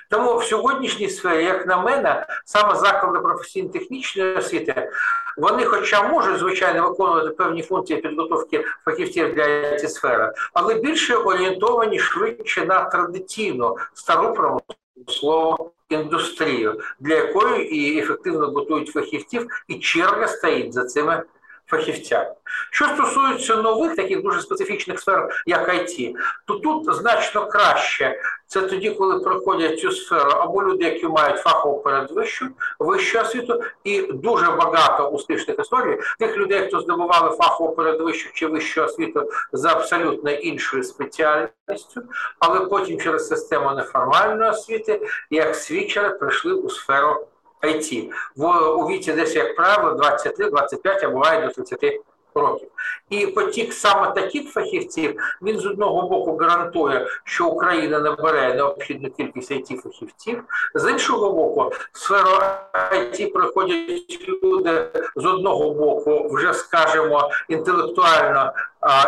[0.09, 4.91] Тому в сьогоднішній сфері, як на мене, саме заклади професійно-технічної освіти,
[5.37, 11.99] вони, хоча можуть, звичайно, виконувати певні функції підготовки фахівців для цієї сфери, але більше орієнтовані
[11.99, 20.73] швидше на традиційну стару промислову індустрію, для якої і ефективно готують фахівців, і черга стоїть
[20.73, 21.23] за цими
[21.71, 22.31] фахівцями.
[22.71, 26.13] Що стосується нових таких дуже специфічних сфер, як IT,
[26.47, 31.79] то тут значно краще це тоді, коли приходять цю сферу або люди, які мають фахову
[31.79, 32.47] передвищу,
[32.79, 38.83] вищу освіту, і дуже багато успішних історій тих людей, хто здобували фахову передвищу чи вищу
[38.83, 42.01] освіту за абсолютно іншою спеціальністю,
[42.39, 47.27] але потім через систему неформальної освіти, як свідчери, прийшли у сферу.
[47.61, 48.09] IT.
[48.35, 52.01] В у віці десь, як правило, 23-25, а буває до 30
[52.35, 52.70] років.
[53.09, 59.51] І потік саме таких фахівців він з одного боку гарантує, що Україна набере необхідну кількість
[59.51, 60.43] it фахівців
[60.75, 62.29] з іншого боку, в сферу
[62.73, 68.53] IT приходять люди з одного боку, вже скажімо, інтелектуально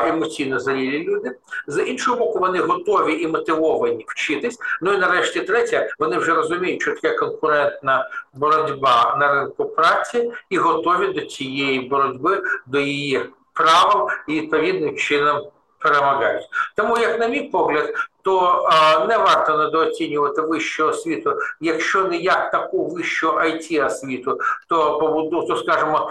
[0.08, 1.36] емоційно зрілі люди.
[1.68, 4.58] З іншого боку, вони готові і мотивовані вчитись.
[4.82, 10.58] Ну і нарешті третє, вони вже розуміють, що таке конкурентна боротьба на ринку праці, і
[10.58, 15.48] готові до цієї боротьби, до її правил і відповідним чином
[15.80, 16.50] перемагають.
[16.76, 18.70] Тому, як на мій погляд, то
[19.10, 25.58] не варто недооцінювати вищу освіту, якщо не як таку вищу it освіту, то побуду, то
[25.58, 26.10] скажімо,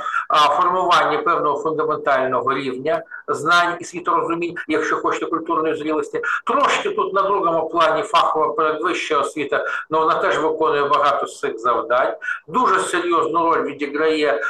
[0.56, 6.22] формування певного фундаментального рівня знань і світорозумінь, якщо хочете культурної зрілості.
[6.46, 11.38] Трошки тут на другому плані фахова передвища освіта, але ну, вона теж виконує багато з
[11.38, 12.14] цих завдань.
[12.48, 14.40] Дуже серйозну роль відіграє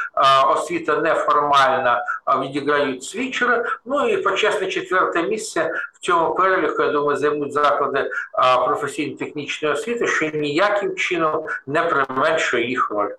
[0.49, 3.65] освіта неформальна, а відіграють свічери.
[3.85, 5.71] Ну і почесне четверте місце
[6.03, 8.11] цьому переліку, я думаю, займуть заклади
[8.67, 13.11] професійно-технічної освіти, що ніяким чином не применшує їх роль.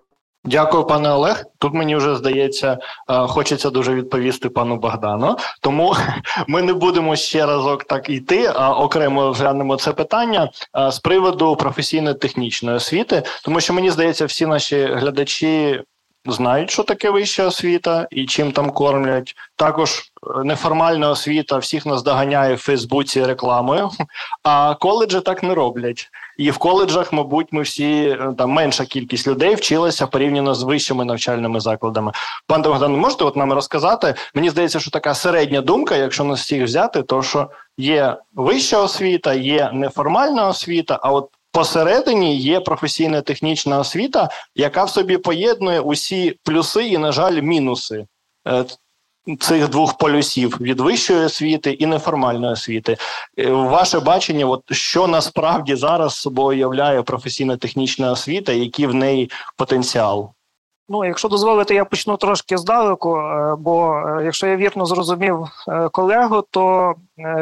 [0.46, 1.44] Дякую, пане Олег.
[1.58, 5.36] Тут мені вже здається, хочеться дуже відповісти пану Богдану.
[5.60, 5.96] Тому
[6.46, 10.50] ми не будемо ще разок так йти, а окремо розглянемо це питання
[10.90, 15.82] з приводу професійно-технічної освіти, тому що мені здається, всі наші глядачі
[16.26, 19.34] знають, що таке вища освіта і чим там кормлять.
[19.56, 23.90] Також е, неформальна освіта всіх нас доганяє в Фейсбуці рекламою,
[24.42, 26.08] а коледжі так не роблять.
[26.38, 31.04] І в коледжах, мабуть, ми всі е, там менша кількість людей вчилися порівняно з вищими
[31.04, 32.12] навчальними закладами.
[32.46, 34.14] Пан Богдан, можете от нам розказати?
[34.34, 39.34] Мені здається, що така середня думка, якщо нас всіх взяти, то що є вища освіта,
[39.34, 40.98] є неформальна освіта.
[41.02, 47.12] А от Посередині є професійна технічна освіта, яка в собі поєднує усі плюси і, на
[47.12, 48.06] жаль, мінуси
[48.48, 48.64] е,
[49.40, 52.96] цих двох полюсів від вищої освіти і неформальної освіти.
[53.38, 59.30] Е, ваше бачення, от що насправді зараз собою являє професійна технічна освіта, який в неї
[59.56, 60.30] потенціал?
[60.88, 65.88] Ну, якщо дозволите, я почну трошки здалеку, е, бо е, якщо я вірно зрозумів е,
[65.88, 66.94] колегу, то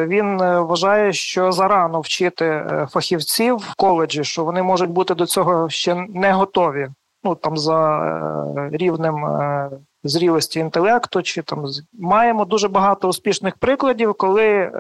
[0.07, 5.94] він вважає, що зарано вчити фахівців в коледжі, що вони можуть бути до цього ще
[5.94, 6.88] не готові.
[7.24, 9.14] Ну там за рівнем
[10.05, 14.70] зрілості інтелекту, чи там маємо дуже багато успішних прикладів, коли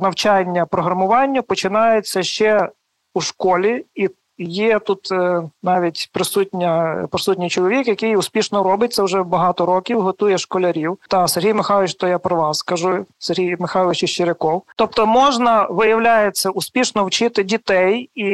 [0.00, 2.68] навчання програмування починається ще
[3.14, 9.22] у школі, і Є тут е, навіть присутня присутній чоловік, який успішно робить це вже
[9.22, 10.98] багато років, готує школярів.
[11.08, 14.62] Та Сергій Михайлович, то я про вас скажу, Сергій Михайлович Щиряков.
[14.76, 18.32] Тобто, можна виявляється успішно вчити дітей, і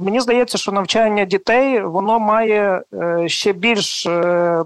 [0.00, 4.64] мені здається, що навчання дітей воно має е, ще більш е,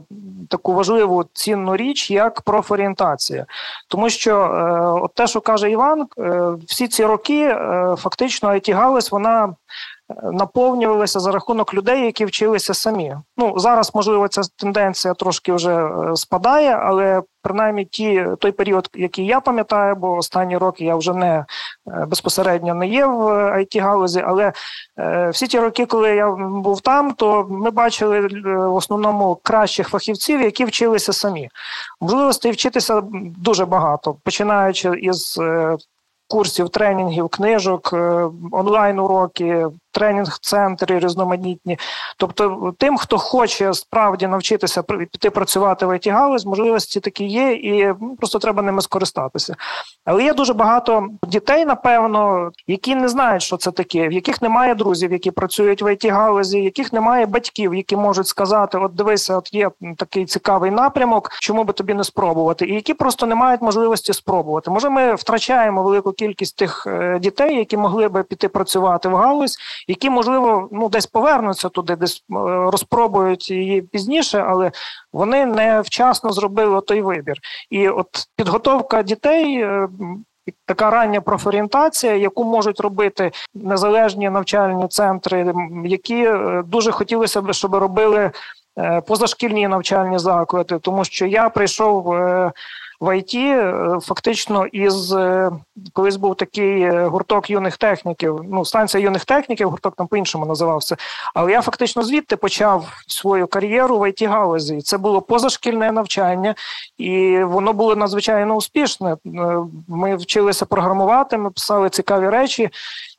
[0.48, 3.46] таку важливу цінну річ, як профорієнтація,
[3.88, 4.50] тому що
[5.02, 6.06] от те, що каже Іван,
[6.66, 7.56] всі ці роки
[7.96, 9.54] фактично it галузь вона
[10.22, 13.16] наповнювалися за рахунок людей, які вчилися самі.
[13.36, 19.26] Ну зараз можливо ця тенденція трошки вже е, спадає, але принаймні ті той період, який
[19.26, 21.44] я пам'ятаю, бо останні роки я вже не е,
[22.08, 23.22] безпосередньо не є в
[23.58, 24.52] it галузі, але
[24.98, 30.40] е, всі ті роки, коли я був там, то ми бачили в основному кращих фахівців,
[30.40, 31.48] які вчилися самі.
[32.00, 33.02] Можливостей вчитися
[33.38, 35.40] дуже багато, починаючи із
[36.28, 37.94] курсів, тренінгів, книжок,
[38.52, 41.78] онлайн уроки тренінг-центри різноманітні.
[42.16, 47.86] Тобто, тим, хто хоче справді навчитися піти працювати в it галузь можливості такі є, і
[48.00, 49.56] ну, просто треба ними скористатися.
[50.04, 54.74] Але є дуже багато дітей, напевно, які не знають, що це таке, в яких немає
[54.74, 59.54] друзів, які працюють в it галузі, яких немає батьків, які можуть сказати: От дивися, от
[59.54, 64.12] є такий цікавий напрямок, чому би тобі не спробувати, і які просто не мають можливості
[64.12, 64.70] спробувати.
[64.70, 69.58] Може, ми втрачаємо велику кількість тих е, дітей, які могли би піти працювати в галузь
[69.88, 72.34] які можливо ну десь повернуться туди, десь е,
[72.70, 74.72] розпробують її пізніше, але
[75.12, 77.36] вони не вчасно зробили той вибір.
[77.70, 79.62] І от підготовка дітей.
[79.62, 79.88] Е,
[80.66, 87.74] така рання профорієнтація, яку можуть робити незалежні навчальні центри, які е, дуже хотілося б, щоб
[87.74, 88.30] робили
[89.06, 92.14] позашкільні навчальні заклади, тому що я прийшов
[93.00, 95.50] в ІТ е, фактично із е,
[95.92, 98.40] колись був такий е, гурток юних техніків.
[98.44, 100.96] Ну, станція юних техніків, гурток там по-іншому називався.
[101.34, 104.80] Але я фактично звідти почав свою кар'єру в it галузі.
[104.80, 106.54] Це було позашкільне навчання,
[106.98, 109.16] і воно було надзвичайно успішне.
[109.88, 112.70] Ми вчилися програмувати, ми писали цікаві речі.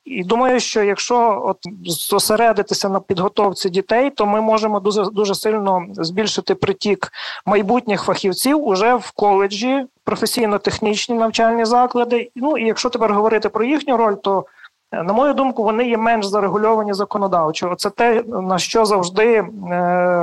[0.05, 5.85] І думаю, що якщо от зосередитися на підготовці дітей, то ми можемо дуже дуже сильно
[5.91, 7.11] збільшити притік
[7.45, 12.31] майбутніх фахівців уже в коледжі, професійно-технічні навчальні заклади.
[12.35, 14.45] Ну і якщо тепер говорити про їхню роль, то
[14.91, 17.75] на мою думку, вони є менш зарегульовані законодавчо.
[17.75, 19.45] Це те, на що завжди е,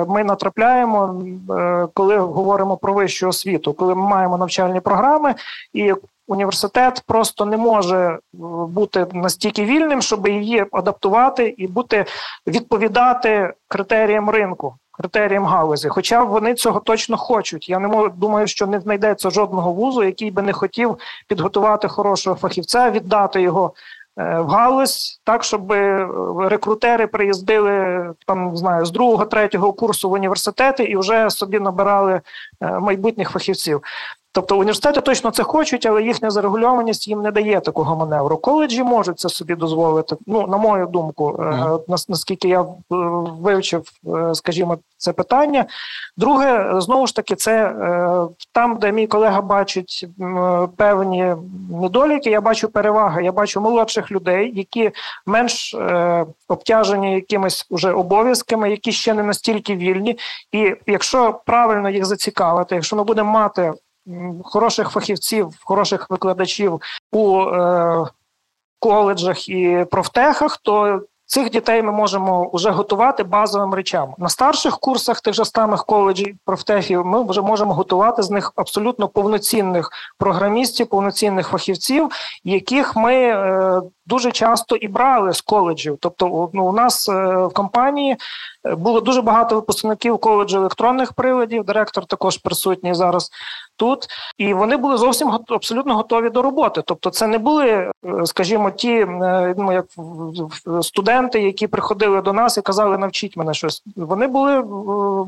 [0.09, 5.35] ми натрапляємо, е, коли говоримо про вищу освіту, коли ми маємо навчальні програми
[5.73, 5.95] і
[6.29, 8.19] університет просто не може е,
[8.69, 12.05] бути настільки вільним, щоб її адаптувати і бути
[12.47, 15.89] відповідати критеріям ринку, критеріям галузі.
[15.89, 17.69] Хоча вони цього точно хочуть.
[17.69, 20.99] Я не можу, думаю, що не знайдеться жодного вузу, який би не хотів
[21.29, 23.73] підготувати хорошого фахівця, віддати його
[24.17, 25.73] в галузь, так щоб
[26.41, 32.21] рекрутери приїздили там, знаю, з другого, третього курсу в університети і вже собі набирали
[32.61, 33.83] майбутніх фахівців.
[34.39, 38.37] Тобто університети точно це хочуть, але їхня зарегульованість їм не дає такого маневру.
[38.37, 40.17] Коледжі можуть це собі дозволити.
[40.27, 42.05] Ну, на мою думку, mm.
[42.09, 45.67] наскільки я вивчив, е, скажімо, це питання.
[46.17, 50.07] Друге, знову ж таки, це е, там, де мій колега бачить
[50.77, 51.35] певні
[51.71, 53.25] недоліки, я бачу переваги.
[53.25, 54.91] Я бачу молодших людей, які
[55.27, 55.77] менш
[56.49, 60.19] обтяжені якимись уже обов'язками, які ще не настільки вільні.
[60.53, 63.73] І якщо правильно їх зацікавити, якщо ми будемо мати
[64.45, 66.81] хороших фахівців, хороших викладачів
[67.13, 68.07] у е,
[68.81, 74.15] коледжах і профтехах, то цих дітей ми можемо вже готувати базовим речам.
[74.19, 79.09] На старших курсах тих же самих коледжів профтехів ми вже можемо готувати з них абсолютно
[79.09, 82.09] повноцінних програмістів, повноцінних фахівців,
[82.45, 85.99] яких ми е, дуже часто і брали з коледжів.
[86.01, 88.17] Тобто, ну, у нас е, в компанії
[88.67, 91.65] е, було дуже багато випускників коледжу електронних приладів.
[91.65, 93.31] Директор також присутній зараз
[93.77, 94.07] тут,
[94.39, 96.83] і вони були зовсім абсолютно готові до роботи.
[96.87, 97.93] Тобто, це не були, е,
[98.25, 99.07] скажімо, ті
[99.57, 99.87] ну, як
[100.83, 103.83] студенти, які приходили до нас і казали, навчіть мене щось.
[103.97, 104.63] Вони були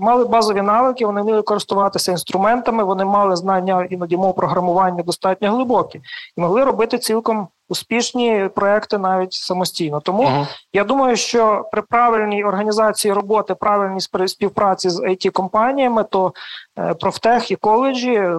[0.00, 6.00] мали базові навики, вони вміли користуватися інструментами, вони мали знання іноді мов програмування достатньо глибокі
[6.36, 10.00] і могли робити цілком успішні проекти навіть самостійно.
[10.00, 10.46] Тому uh-huh.
[10.72, 16.32] я думаю, що при правильній організації роботи, правильній співпраці з it компаніями, то
[16.78, 18.30] е, профтех і коледжі.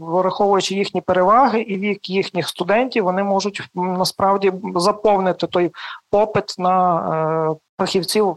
[0.00, 5.70] Враховуючи їхні переваги і вік їхніх студентів, вони можуть насправді заповнити той
[6.10, 6.98] попит на
[7.50, 8.36] е, фахівців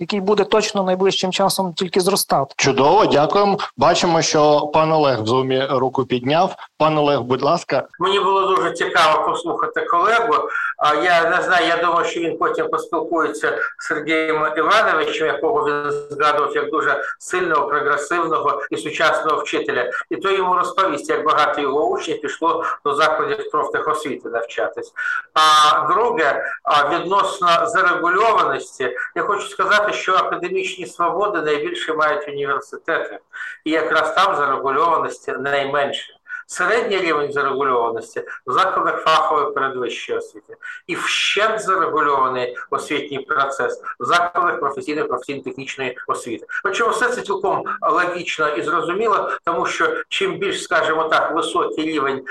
[0.00, 2.54] який буде точно найближчим часом тільки зростати.
[2.56, 3.58] Чудово, дякуємо.
[3.76, 6.54] Бачимо, що пан Олег в зумі руку підняв.
[6.78, 10.34] Пан Олег, будь ласка, мені було дуже цікаво послухати колегу.
[10.78, 11.66] А я не знаю.
[11.66, 17.66] Я думаю, що він потім поспілкується з Сергієм Івановичем, якого він згадував як дуже сильного,
[17.66, 23.50] прогресивного і сучасного вчителя, і то йому розповість, як багато його учнів пішло до закладів
[23.50, 24.92] профтехосвіти навчатись.
[25.34, 26.44] А друге,
[26.92, 33.18] відносно зарегульованості, я хочу сказати, що академічні свободи найбільше мають університети,
[33.64, 36.19] і якраз там зарегульованості найменше
[36.50, 44.60] середній рівень зарегульованості в закладах фахової передвищої освіти і вщент зарегульований освітній процес в закладах
[44.60, 46.46] професійної професійно-технічної освіти.
[46.62, 52.24] Причому все це цілком логічно і зрозуміло, тому що чим більш, скажімо так, високий рівень,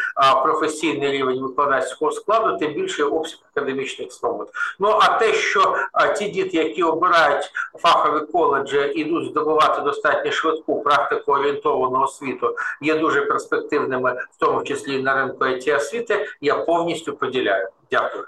[0.44, 4.50] професійний рівень викладацького складу, тим більше обсяг академічних свобод.
[4.80, 5.76] Ну а те, що
[6.18, 13.22] ті діти, які обирають фахові коледжі, ідуть здобувати достатньо швидку практику орієнтовану освіту, є дуже
[13.22, 17.68] перспективними в тому числі на ринку it освіти, я повністю поділяю.
[17.92, 18.24] Дякую.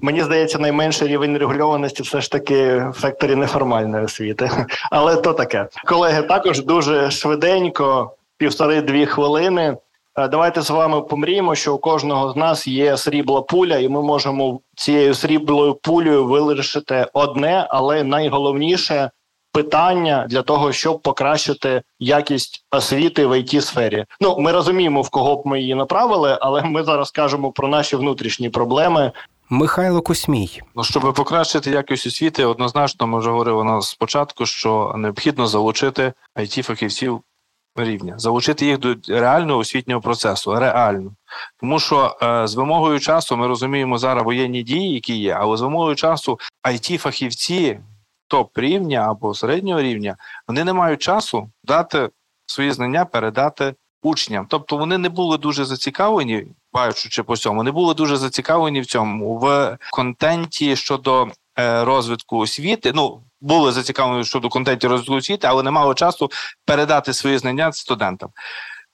[0.00, 4.50] Мені здається, найменший рівень регульованості все ж таки в секторі неформальної освіти,
[4.90, 5.68] але то таке.
[5.86, 9.76] Колеги, також дуже швиденько, півтори-дві хвилини.
[10.18, 14.02] Е, давайте з вами помріємо, що у кожного з нас є срібла пуля, і ми
[14.02, 19.10] можемо цією сріблою пулею вирішити одне, але найголовніше
[19.52, 24.04] питання для того, щоб покращити якість освіти в it сфері.
[24.20, 27.96] Ну ми розуміємо, в кого б ми її направили, але ми зараз кажемо про наші
[27.96, 29.12] внутрішні проблеми.
[29.50, 30.60] Михайло Космій.
[30.76, 36.62] Ну, щоб покращити якість освіти, однозначно ми вже говорили на спочатку, що необхідно залучити it
[36.62, 37.20] фахівців
[37.76, 41.10] рівня, залучити їх до реального освітнього процесу, реально.
[41.60, 45.60] Тому що е, з вимогою часу ми розуміємо зараз воєнні дії, які є, але з
[45.60, 46.38] вимогою часу
[46.68, 47.78] it фахівці
[48.32, 50.16] топ рівня або середнього рівня,
[50.48, 52.10] вони не мають часу дати
[52.46, 54.46] свої знання, передати учням.
[54.48, 59.38] Тобто вони не були дуже зацікавлені, бачучи по цьому, не були дуже зацікавлені в цьому
[59.38, 61.28] в контенті щодо
[61.58, 62.92] е, розвитку освіти.
[62.94, 66.30] Ну були зацікавлені щодо контенті розвитку освіти, але не мали часу
[66.66, 68.30] передати свої знання студентам.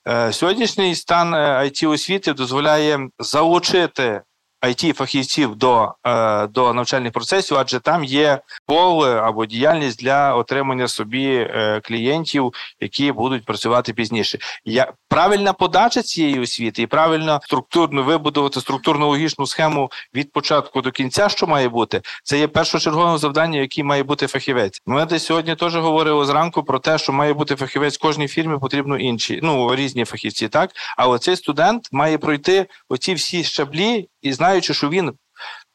[0.07, 4.21] Е, сьогоднішній стан it е, освіти дозволяє залучити
[4.61, 10.87] it фахівців до е, до навчальних процесів, адже там є поле або діяльність для отримання
[10.87, 14.37] собі е, клієнтів, які будуть працювати пізніше.
[14.65, 20.91] Я правильна подача цієї освіти і правильно структурно вибудувати структурно логічну схему від початку до
[20.91, 24.81] кінця, що має бути, це є першочергове завдання, яке має бути фахівець.
[24.85, 28.59] Ми десь сьогодні теж говорили зранку про те, що має бути фахівець в кожній фірмі,
[28.59, 34.33] потрібно інші, ну різні фахівці, так але цей студент має пройти оці всі щаблі і
[34.49, 35.13] знаючи, що він.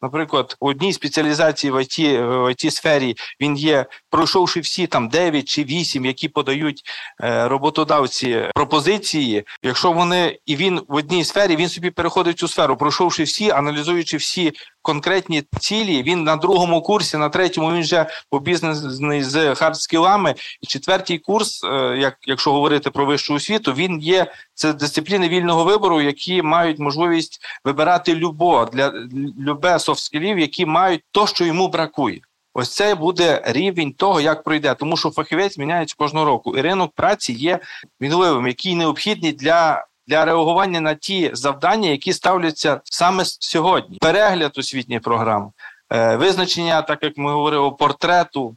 [0.03, 5.49] Наприклад, у одній спеціалізації в it, в it сфері він є, пройшовши всі там 9
[5.49, 6.83] чи 8, які подають
[7.23, 9.45] е, роботодавці пропозиції.
[9.63, 13.51] Якщо вони і він в одній сфері, він собі переходить в цю сферу, пройшовши всі,
[13.51, 14.53] аналізуючи всі
[14.85, 16.03] конкретні цілі.
[16.03, 20.35] Він на другому курсі, на третьому він вже обізнаний з хардскілами.
[20.63, 25.65] І четвертий курс, е, як якщо говорити про вищу освіту, він є це дисципліни вільного
[25.65, 28.93] вибору, які мають можливість вибирати любо для
[29.39, 32.21] любе софт-скілів, які мають то, що йому бракує.
[32.55, 36.57] Ось це буде рівень того, як пройде, тому що фахівець міняється кожного року.
[36.57, 37.59] І ринок праці є
[38.01, 43.99] мінливим, який необхідний для для реагування на ті завдання, які ставляться саме сьогодні.
[43.99, 45.53] Перегляд освітніх програм,
[45.93, 48.57] е, визначення, так як ми говорили, портрету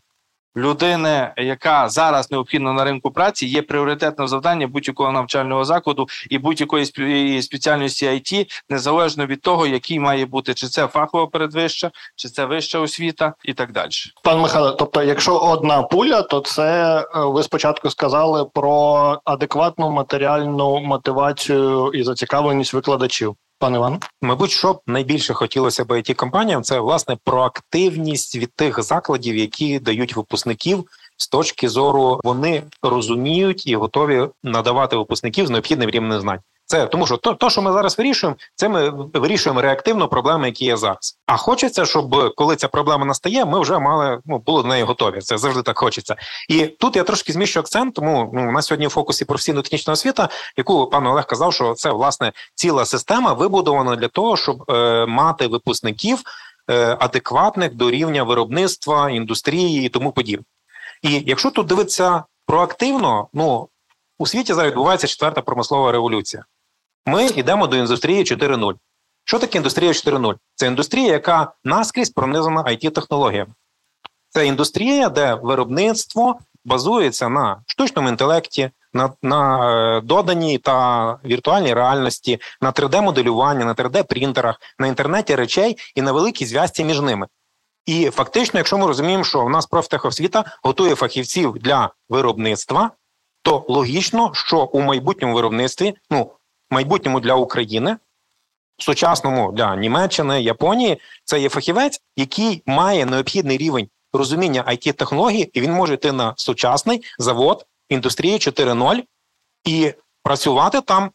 [0.58, 6.86] людини, яка зараз необхідна на ринку праці, є пріоритетне завдання будь-якого навчального закладу і будь-якої
[7.42, 12.80] спеціальності IT, незалежно від того, який має бути чи це фахова передвища, чи це вища
[12.80, 13.90] освіта, і так далі.
[14.24, 20.80] Пан Михайло, тобто, якщо одна пуля, то це е, ви спочатку сказали про адекватну матеріальну
[20.80, 23.36] мотивацію і зацікавленість викладачів.
[23.60, 29.36] Пан Іван, мабуть, що найбільше хотілося б it компаніям, це власне проактивність від тих закладів,
[29.36, 30.84] які дають випускників
[31.18, 36.40] з точки зору, вони розуміють і готові надавати випускників з необхідним рівнем знань.
[36.70, 40.66] Це тому, що то, то, що ми зараз вирішуємо, це ми вирішуємо реактивно проблеми, які
[40.66, 41.18] є зараз.
[41.26, 45.20] А хочеться, щоб коли ця проблема настає, ми вже мали ну були до неї готові.
[45.20, 46.16] Це завжди так хочеться.
[46.50, 47.96] І тут я трошки зміщу акцент.
[47.96, 51.92] Тому ну у нас сьогодні в фокусі професійно-технічна освіта, яку пан Олег казав, що це
[51.92, 56.20] власне ціла система вибудована для того, щоб е, мати випускників
[56.70, 60.46] е, адекватних до рівня виробництва, індустрії і тому подібне.
[61.02, 63.70] І якщо тут дивитися проактивно, ну
[64.20, 66.44] у світі зараз відбувається четверта промислова революція.
[67.08, 68.74] Ми йдемо до індустрії 4.0.
[69.24, 70.36] Що таке індустрія 4.0?
[70.56, 73.52] Це індустрія, яка наскрізь пронизана it технологіями
[74.30, 82.40] Це індустрія, де виробництво базується на штучному інтелекті, на на е, доданій та віртуальній реальності,
[82.62, 87.28] на 3D-моделюванні, на 3D-принтерах, на інтернеті речей і на великій зв'язці між ними.
[87.86, 92.92] І фактично, якщо ми розуміємо, що в нас профтехосвіта готує фахівців для виробництва,
[93.42, 96.32] то логічно, що у майбутньому виробництві, ну
[96.70, 97.98] майбутньому для України,
[98.78, 105.62] сучасному для Німеччини, Японії, це є фахівець, який має необхідний рівень розуміння it технологій і
[105.62, 109.04] він може йти на сучасний завод індустрії 4.0
[109.66, 109.94] і
[110.24, 111.12] працювати там,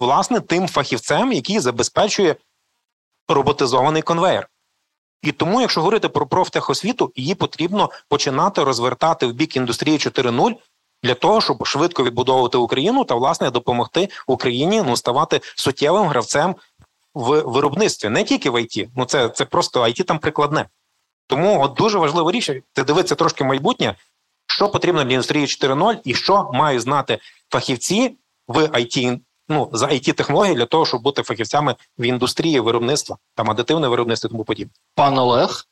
[0.00, 2.36] власне, тим фахівцем, який забезпечує
[3.28, 4.48] роботизований конвейер.
[5.22, 10.54] І тому, якщо говорити про профтехосвіту, її потрібно починати розвертати в бік індустрії 4.0
[11.02, 16.56] для того, щоб швидко відбудовувати Україну та власне допомогти Україні ну ставати суттєвим гравцем
[17.14, 20.66] в виробництві, не тільки в ІТ, ну це це просто IT там прикладне.
[21.26, 23.94] Тому от дуже важливо річ це дивитися трошки майбутнє,
[24.46, 27.18] що потрібно для індустрії 4.0 і що мають знати
[27.50, 28.16] фахівці
[28.48, 33.50] в IT, ну за it технології для того, щоб бути фахівцями в індустрії виробництва там
[33.50, 34.72] адитивне виробництво тому подібне.
[34.94, 35.64] Пан Олег.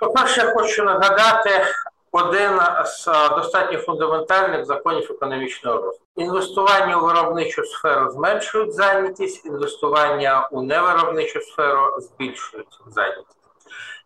[0.00, 1.66] По перше, хочу нагадати
[2.14, 3.06] один з
[3.36, 6.06] достатньо фундаментальних законів економічного розвитку.
[6.16, 13.38] Інвестування у виробничу сферу зменшують зайнятість, інвестування у невиробничу сферу збільшують зайнятість.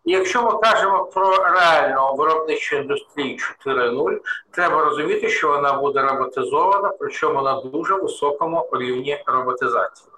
[0.05, 4.17] І якщо ми кажемо про реальну виробничу індустрію 4.0,
[4.51, 10.09] треба розуміти, що вона буде роботизована, причому на дуже високому рівні роботизації.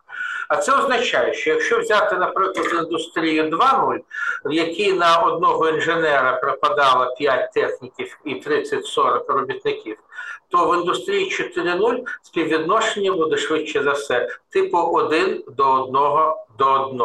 [0.47, 3.99] А це означає, що якщо взяти, наприклад, індустрію 2.0,
[4.45, 9.97] в якій на одного інженера припадало 5 техніків і 30-40 робітників,
[10.49, 15.91] то в індустрії 4.0 співвідношення буде швидше за все, типу 1 до 1
[16.57, 17.01] до 1.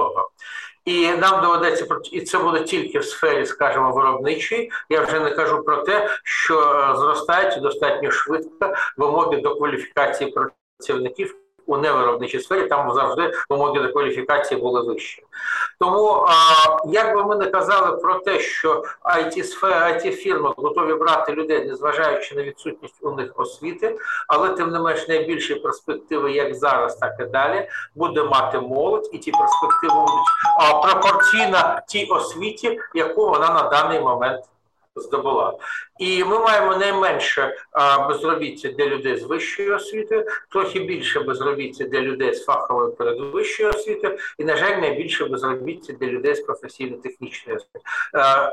[0.85, 4.71] І нам доведеться і це буде тільки в сфері, скажімо, виробничої.
[4.89, 10.35] Я вже не кажу про те, що е, зростають достатньо швидко вимоги до кваліфікації
[10.79, 11.37] працівників
[11.67, 15.23] у невиробничій сфері там завжди вимоги до кваліфікації були вищі.
[15.81, 16.27] Тому,
[16.87, 22.43] як би ми не казали про те, що it фірми готові брати людей, незважаючи на
[22.43, 23.99] відсутність у них освіти,
[24.29, 29.19] але тим не менш найбільші перспективи, як зараз, так і далі, буде мати молодь, і
[29.19, 34.45] ті перспективи будуть пропорційно тій освіті, яку вона на даний момент
[34.97, 35.59] здобула.
[35.99, 37.57] І ми маємо найменше
[38.09, 44.19] безробіття для людей з вищої освіти, трохи більше безробіття для людей з фахової передвищої освіти,
[44.39, 47.81] і, на жаль, найбільше безробіття для людей з професійно-технічної освіти.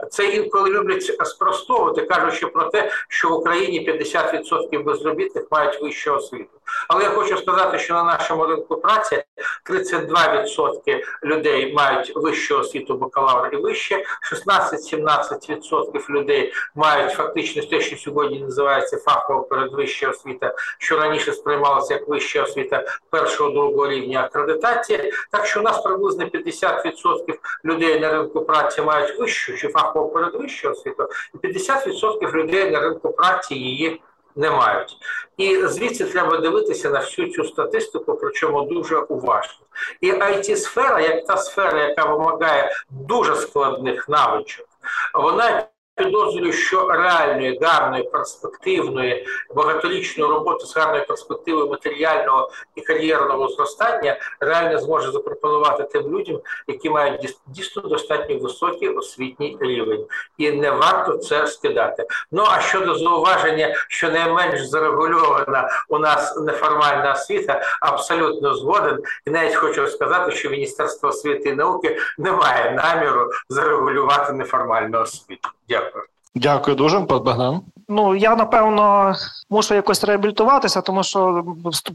[0.10, 6.60] Це інколи люблять спростовувати, кажучи про те, що в Україні 50% безробітних мають вищу освіту.
[6.88, 9.24] Але я хочу сказати, що на нашому ринку праці
[9.69, 14.03] 32% людей мають вищу освіту бакалавра і вище,
[14.47, 22.07] 16-17% людей мають фактично те, що сьогодні називається фахова передвища освіта, що раніше сприймалося як
[22.07, 25.13] вища освіта першого другого рівня акредитації.
[25.32, 30.71] Так що у нас приблизно 50% людей на ринку праці мають вищу чи фахову передвищу
[30.71, 34.01] освіту, і 50% людей на ринку праці її
[34.36, 34.97] не мають.
[35.38, 39.65] І звідси треба дивитися на всю цю статистику, причому дуже уважно.
[40.01, 44.65] І it сфера як та сфера, яка вимагає дуже складних навичок,
[45.13, 54.18] вона Підозрюю, що реальної, гарної, перспективної, багаторічної роботи з гарною перспективою матеріального і кар'єрного зростання
[54.39, 60.06] реально зможе запропонувати тим людям, які мають дійсно достатньо високий освітній рівень,
[60.38, 62.06] і не варто це скидати.
[62.32, 69.56] Ну а щодо зауваження, що найменш зарегульована у нас неформальна освіта, абсолютно згоден, і навіть
[69.56, 75.50] хочу сказати, що Міністерство освіти і науки не має наміру зарегулювати неформальну освіту.
[75.70, 76.03] Дякую.
[76.36, 77.61] Дякую дуже, пан Богдан.
[77.88, 79.14] Ну я напевно
[79.49, 81.43] мушу якось реабілітуватися, тому що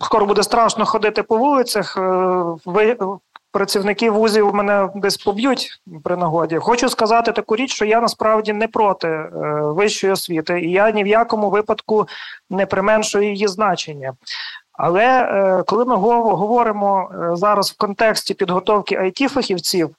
[0.03, 1.97] скоро буде страшно ходити по вулицях.
[1.97, 2.01] Е,
[2.65, 2.97] ви
[3.53, 6.57] працівники вузів мене десь поб'ють при нагоді.
[6.57, 9.31] Хочу сказати таку річ, що я насправді не проти е,
[9.63, 12.09] вищої освіти, і я ні в якому випадку
[12.51, 14.13] не применшую її значення.
[14.73, 19.91] Але е, коли ми говоримо зараз в контексті підготовки it фахівців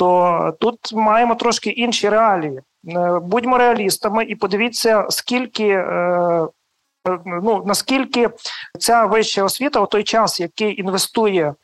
[0.00, 2.60] то тут маємо трошки інші реалії.
[2.88, 5.68] Е, будьмо реалістами і подивіться, скільки.
[5.68, 6.46] Е,
[7.08, 8.30] е, ну наскільки
[8.78, 11.54] ця вища освіта у той час, який інвестує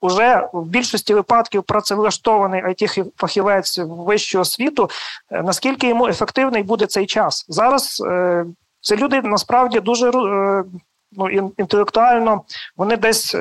[0.00, 4.90] уже в більшості випадків працевлаштований it фахівець в вищу освіту,
[5.30, 8.02] наскільки йому ефективний буде цей час зараз?
[8.80, 10.10] Це люди насправді дуже
[11.12, 12.42] ну, інтелектуально,
[12.76, 13.34] вони десь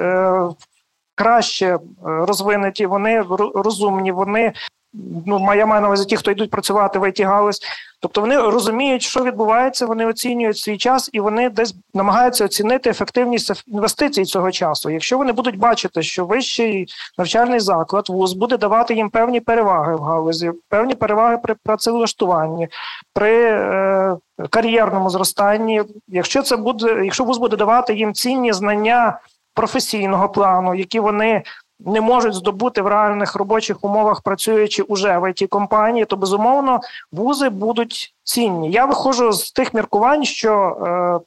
[1.16, 3.24] краще розвинуті, вони
[3.56, 4.54] розумні, вони
[4.94, 7.62] ну я маю на увазі ті, хто йдуть працювати в it галузь
[8.02, 13.64] Тобто вони розуміють, що відбувається, вони оцінюють свій час і вони десь намагаються оцінити ефективність
[13.68, 14.90] інвестицій цього часу.
[14.90, 16.88] Якщо вони будуть бачити, що вищий
[17.18, 22.68] навчальний заклад вуз буде давати їм певні переваги в галузі, певні переваги при працевлаштуванні,
[23.14, 24.18] при е,
[24.50, 29.20] кар'єрному зростанні, якщо це буде, якщо вуз буде давати їм цінні знання
[29.54, 31.44] професійного плану, які вони
[31.80, 36.80] не можуть здобути в реальних робочих умовах, працюючи уже в it компанії, то безумовно
[37.12, 38.72] вузи будуть цінні.
[38.72, 41.26] Я виходжу з тих міркувань, що е,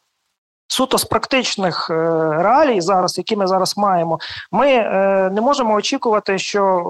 [0.68, 1.94] суто з практичних е,
[2.42, 4.18] реалій, зараз, які ми зараз маємо,
[4.52, 6.82] ми е, не можемо очікувати, що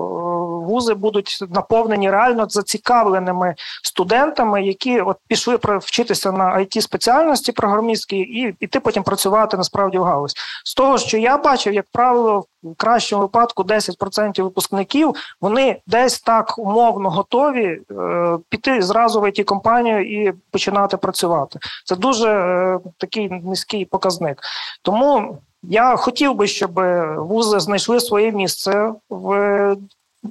[0.66, 8.52] вузи будуть наповнені реально зацікавленими студентами, які от пішли вчитися на it спеціальності програмістські і
[8.52, 10.34] піти потім працювати насправді в галузь.
[10.64, 16.58] З того, що я бачив, як правило, в кращому випадку 10% випускників вони десь так
[16.58, 21.58] умовно готові е, піти зразу в it компанію і починати працювати.
[21.84, 24.38] Це дуже е, такий низький показник.
[24.82, 26.80] Тому я хотів би, щоб
[27.16, 29.76] вузи знайшли своє місце в.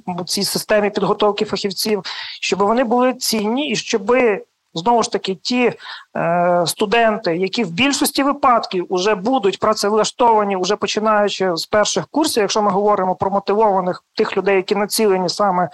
[0.06, 2.02] В цій системі підготовки фахівців,
[2.40, 4.12] щоб вони були цінні і щоб
[4.74, 5.72] Знову ж таки, ті
[6.16, 12.62] е, студенти, які в більшості випадків вже будуть працевлаштовані, вже починаючи з перших курсів, якщо
[12.62, 15.68] ми говоримо про мотивованих тих людей, які націлені саме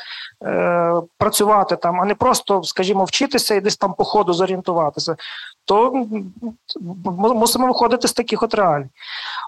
[0.44, 5.16] е, працювати там, а не просто, скажімо, вчитися і десь там по ходу зорієнтуватися,
[5.64, 6.07] то
[7.14, 8.86] мусимо виходити з таких от реалій.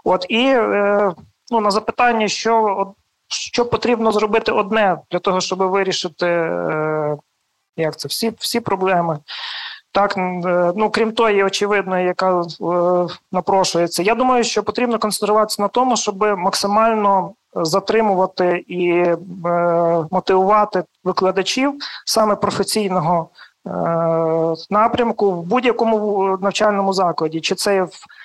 [0.05, 1.13] От і е,
[1.51, 2.87] ну, на запитання, що
[3.29, 6.27] що потрібно зробити одне для того, щоб вирішити.
[6.27, 7.17] Е,
[7.81, 9.19] як це всі всі проблеми.
[9.93, 12.45] Так, е, ну крім тої, очевидної, яка е,
[13.33, 14.03] напрошується.
[14.03, 19.17] Я думаю, що потрібно концентруватися на тому, щоб максимально затримувати і е,
[20.11, 21.75] мотивувати викладачів
[22.07, 23.29] саме професійного
[23.67, 23.71] е,
[24.71, 28.19] напрямку в будь-якому навчальному закладі, чи це в Е,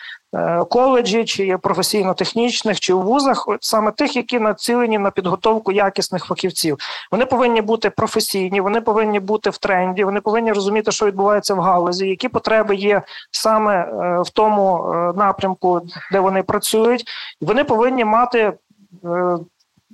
[0.70, 6.78] коледжі, чи професійно-технічних, чи у вузах, саме тих, які націлені на підготовку якісних фахівців.
[7.12, 11.60] Вони повинні бути професійні, вони повинні бути в тренді, вони повинні розуміти, що відбувається в
[11.60, 15.82] галузі, які потреби є саме е, в тому е, напрямку,
[16.12, 17.06] де вони працюють,
[17.42, 18.54] вони повинні мати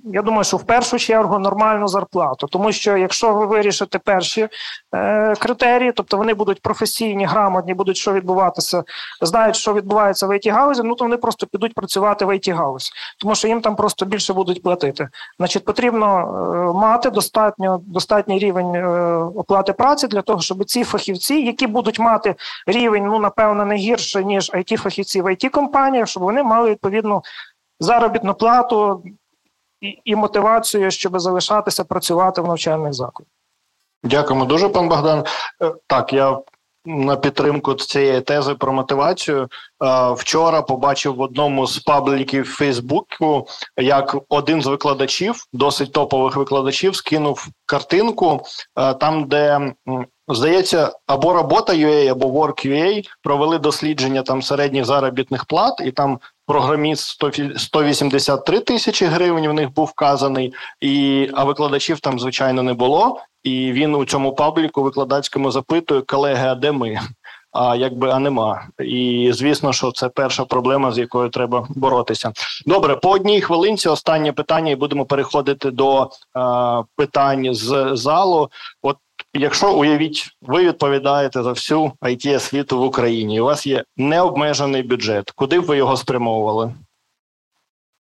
[0.04, 4.48] я думаю, що в першу чергу нормальну зарплату, тому що якщо ви вирішите перші
[4.94, 8.84] е, критерії, тобто вони будуть професійні, грамотні, будуть що відбуватися,
[9.20, 12.90] знають, що відбувається в it галузі, ну то вони просто підуть працювати в it галузі,
[13.18, 15.08] тому що їм там просто більше будуть платити.
[15.38, 21.34] Значить, потрібно е, мати достатньо достатній рівень е, оплати праці для того, щоб ці фахівці,
[21.34, 22.34] які будуть мати
[22.66, 27.22] рівень, ну напевно, не гірше ніж it фахівці в it компаніях, щоб вони мали відповідну
[27.80, 29.02] заробітну плату
[29.82, 33.32] і, і мотивацію, щоб залишатися працювати в навчальних закладах.
[34.04, 35.24] Дякуємо дуже, пан Богдан.
[35.62, 36.38] Е, так, я
[36.84, 39.48] на підтримку цієї тези про мотивацію.
[39.84, 46.96] Е, вчора побачив в одному з пабліків Фейсбуку, як один з викладачів, досить топових викладачів,
[46.96, 48.40] скинув картинку
[48.78, 49.72] е, там, де
[50.28, 56.18] здається, або робота UA, або Work.ua провели дослідження там середніх заробітних плат, і там
[56.52, 57.24] програміст
[57.56, 63.20] 183 тисячі гривень в них був вказаний, і а викладачів там звичайно не було.
[63.42, 66.98] І він у цьому пабліку викладацькому запитує колеги, а де ми?
[67.52, 72.32] А якби а нема, і звісно, що це перша проблема, з якою треба боротися.
[72.66, 73.88] Добре, по одній хвилинці.
[73.88, 76.08] Останнє питання, і будемо переходити до е,
[76.96, 78.50] питань з залу.
[78.82, 78.96] От
[79.34, 85.30] якщо уявіть, ви відповідаєте за всю it освіту в Україні, у вас є необмежений бюджет,
[85.30, 86.74] куди б ви його спрямовували?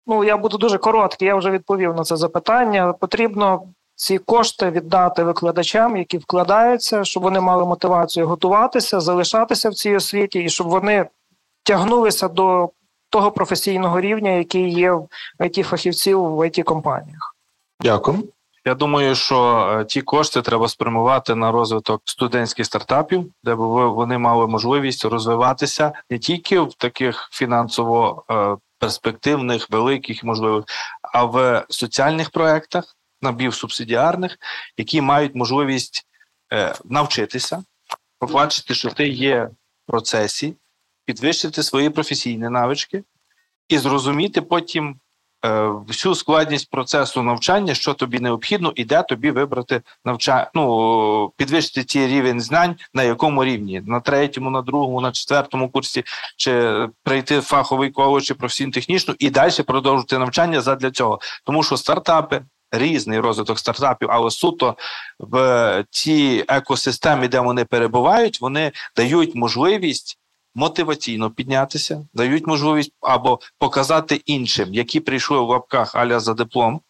[0.06, 1.28] Ну я буду дуже короткий.
[1.28, 2.92] Я вже відповів на це запитання.
[2.92, 3.62] Потрібно
[3.94, 10.40] ці кошти віддати викладачам, які вкладаються, щоб вони мали мотивацію готуватися, залишатися в цій освіті,
[10.40, 11.06] і щоб вони
[11.62, 12.70] тягнулися до
[13.10, 15.08] того професійного рівня, який є в
[15.40, 17.36] it фахівців в it компаніях.
[17.80, 18.28] Дякую.
[18.68, 24.18] Я думаю, що е, ті кошти треба спрямувати на розвиток студентських стартапів, де б вони
[24.18, 30.64] мали можливість розвиватися не тільки в таких фінансово е, перспективних, великих, можливих,
[31.12, 34.38] а в соціальних проєктах, напівсубсидіарних,
[34.76, 36.06] які мають можливість
[36.52, 37.64] е, навчитися,
[38.18, 40.54] побачити, що ти є в процесі,
[41.04, 43.04] підвищити свої професійні навички
[43.68, 45.00] і зрозуміти потім
[45.88, 52.06] всю складність процесу навчання, що тобі необхідно, і де тобі вибрати навчання, ну підвищити ці
[52.06, 53.82] рівень знань, на якому рівні?
[53.86, 56.04] На третьому, на другому, на четвертому курсі,
[56.36, 61.62] чи прийти в фаховий коледж, чи професійно технічну, і далі продовжити навчання задля цього, тому
[61.62, 64.76] що стартапи різний розвиток стартапів, але суто
[65.18, 70.17] в цій екосистемі, де вони перебувають, вони дають можливість
[70.58, 76.80] мотиваційно піднятися, дають можливість або показати іншим, які прийшли в лапках аля за диплом,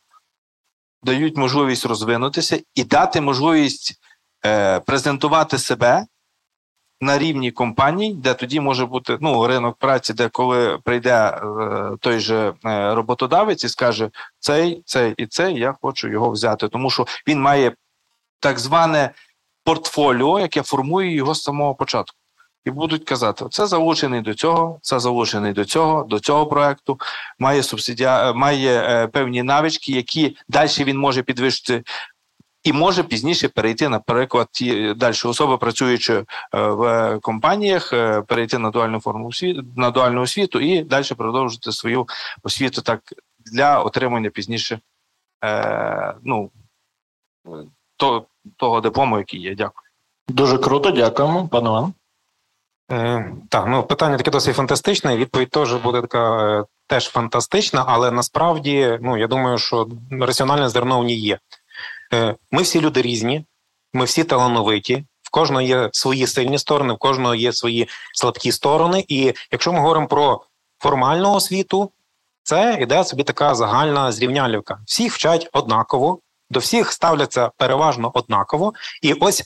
[1.03, 4.01] дають можливість розвинутися і дати можливість
[4.47, 6.07] е, презентувати себе
[7.01, 11.41] на рівні компаній, де тоді може бути ну ринок праці, де коли прийде е,
[12.01, 16.91] той же е, роботодавець і скаже цей, цей і цей, я хочу його взяти, тому
[16.91, 17.73] що він має
[18.41, 19.11] так зване
[19.65, 22.18] портфоліо, яке формує його з самого початку.
[22.69, 26.99] І будуть казати, це залучений до цього, це залучений до цього, до цього проекту,
[27.39, 31.83] має субсидія, має е, певні навички, які далі він може підвищити
[32.63, 38.71] і може пізніше перейти, наприклад, ті далі особи, працюючи е, в компаніях, е, перейти на
[38.71, 42.07] дуальну форму освіту, на дуальну освіту і далі продовжити свою
[42.43, 43.01] освіту так
[43.39, 44.81] для отримання пізніше
[45.45, 46.51] е, ну,
[47.97, 48.25] то,
[48.57, 49.55] того диплому, який є.
[49.55, 49.89] Дякую.
[50.29, 51.93] Дуже круто, дякуємо, пане Іван.
[52.93, 55.17] Е, Так, ну питання таке досить фантастичне.
[55.17, 59.89] Відповідь теж буде така е, теж фантастична, але насправді, ну я думаю, що
[60.21, 61.39] раціональне зерно в ній є.
[62.15, 63.45] Е, ми всі люди різні,
[63.93, 65.05] ми всі талановиті.
[65.23, 69.05] В кожного є свої сильні сторони, в кожного є свої слабкі сторони.
[69.09, 70.43] І якщо ми говоримо про
[70.79, 71.93] формальну освіту,
[72.43, 74.79] це іде собі така загальна зрівнялівка.
[74.87, 76.19] Всіх вчать однаково,
[76.51, 78.73] до всіх ставляться переважно однаково.
[79.03, 79.43] І ось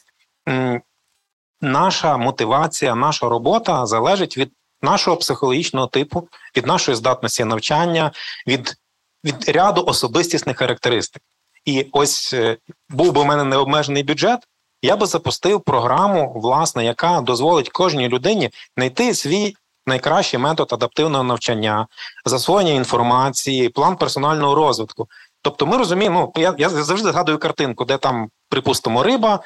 [1.63, 4.53] наша мотивація, наша робота залежить від
[4.83, 8.13] нашого психологічного типу, від нашої здатності навчання,
[8.47, 8.77] від,
[9.25, 11.23] від ряду особистісних характеристик.
[11.65, 12.57] І ось е,
[12.89, 14.41] був би у мене необмежений бюджет,
[14.83, 19.57] я би запустив програму, власне, яка дозволить кожній людині знайти свій
[19.87, 21.87] найкращий метод адаптивного навчання,
[22.25, 25.09] засвоєння інформації, план персонального розвитку.
[25.43, 29.41] Тобто, ми розуміємо, ну я я завжди згадую картинку, де там, припустимо, риба,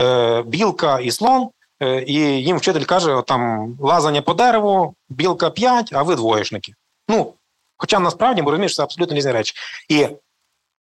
[0.00, 1.48] е, білка і слон.
[1.82, 6.74] Е, і їм вчитель каже: там лазання по дереву, білка 5, а ви двоєшники.
[7.08, 7.34] Ну,
[7.76, 9.54] хоча насправді ми розуміємо, що це абсолютно різні речі.
[9.88, 10.08] І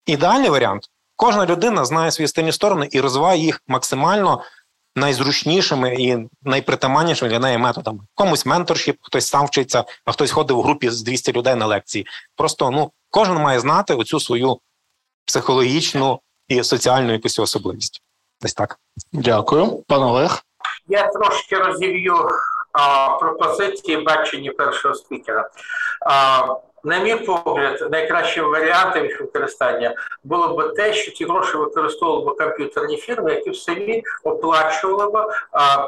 [0.06, 4.44] Ідеальний варіант кожна людина знає свої стильні сторони і розвиває їх максимально
[4.96, 8.00] найзручнішими і найпритаманнішими для неї методами.
[8.14, 12.06] Комусь менторшіп, хтось сам вчиться, а хтось ходить в групі з 200 людей на лекції.
[12.36, 14.60] Просто ну кожен має знати оцю свою
[15.26, 18.02] психологічну і соціальну якусь особливість.
[18.42, 18.80] Десь так.
[19.12, 20.44] Дякую, пан Олег.
[20.92, 22.16] Я трошки розів'ю
[23.20, 25.50] пропозиції бачення першого спікера.
[26.06, 26.42] А,
[26.84, 32.38] на мій погляд, найкращим варіантом їх використання було б те, що ці гроші використовували б
[32.38, 35.28] комп'ютерні фірми, які в самі оплачували б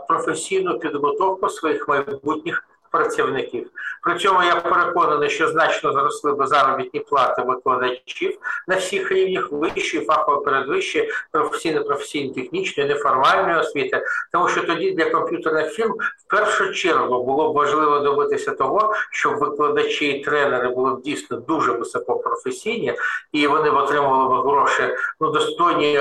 [0.08, 3.67] професійну підготовку своїх майбутніх працівників.
[4.01, 8.37] При цьому я переконаний, що значно зросли би заробітні плати викладачів
[8.67, 15.09] на всіх рівнях вищої, фахово передвищої, професійно професійно технічної, неформальної освіти, тому що тоді для
[15.09, 15.91] комп'ютерних фірм
[16.27, 21.37] в першу чергу було б важливо добитися того, щоб викладачі і тренери були б дійсно
[21.37, 22.93] дуже високопрофесійні,
[23.31, 24.83] і вони б отримували б гроші
[25.19, 25.97] ну достойні,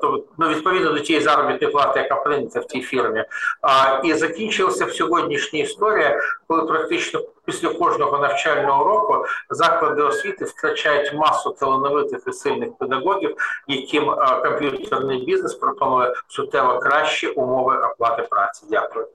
[0.00, 3.24] то ну відповідно до тієї заробітної плати, яка прийнята в тій фірмі.
[3.62, 6.09] А, І закінчилася в сьогоднішній історії
[6.46, 13.36] коли практично після кожного навчального року заклади освіти втрачають масу талановитих і сильних педагогів,
[13.68, 18.66] яким комп'ютерний бізнес пропонує суттєво кращі умови оплати праці.
[18.70, 19.06] Дякую.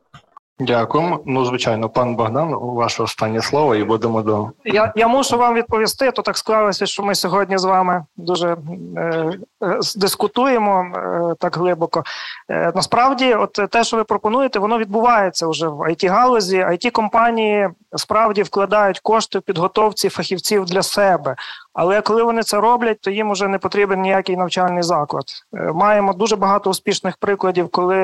[0.60, 1.20] Дякуємо.
[1.26, 4.94] Ну, звичайно, пан Богдан, ваше останнє слово, і будемо до я.
[4.96, 6.12] Я мушу вам відповісти.
[6.12, 8.58] То так склалося, що ми сьогодні з вами дуже
[8.98, 9.32] е,
[9.64, 12.04] е, дискутуємо е, так глибоко.
[12.50, 16.58] Е, Насправді, от те, що ви пропонуєте, воно відбувається вже в it галузі.
[16.58, 21.36] it компанії справді вкладають кошти в підготовці фахівців для себе.
[21.74, 25.24] Але коли вони це роблять, то їм вже не потрібен ніякий навчальний заклад.
[25.54, 27.98] Е, маємо дуже багато успішних прикладів, коли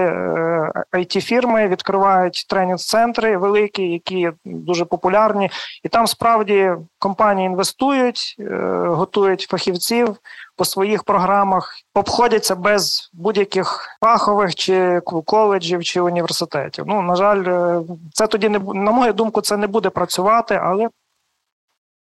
[0.93, 5.49] it е, фірми відкривають тренінг-центри великі, які дуже популярні,
[5.83, 8.43] і там справді компанії інвестують, е,
[8.87, 10.15] готують фахівців
[10.55, 16.85] по своїх програмах, обходяться без будь-яких фахових чи коледжів чи університетів.
[16.87, 17.81] Ну на жаль,
[18.13, 20.89] це тоді не на мою думку, це не буде працювати, але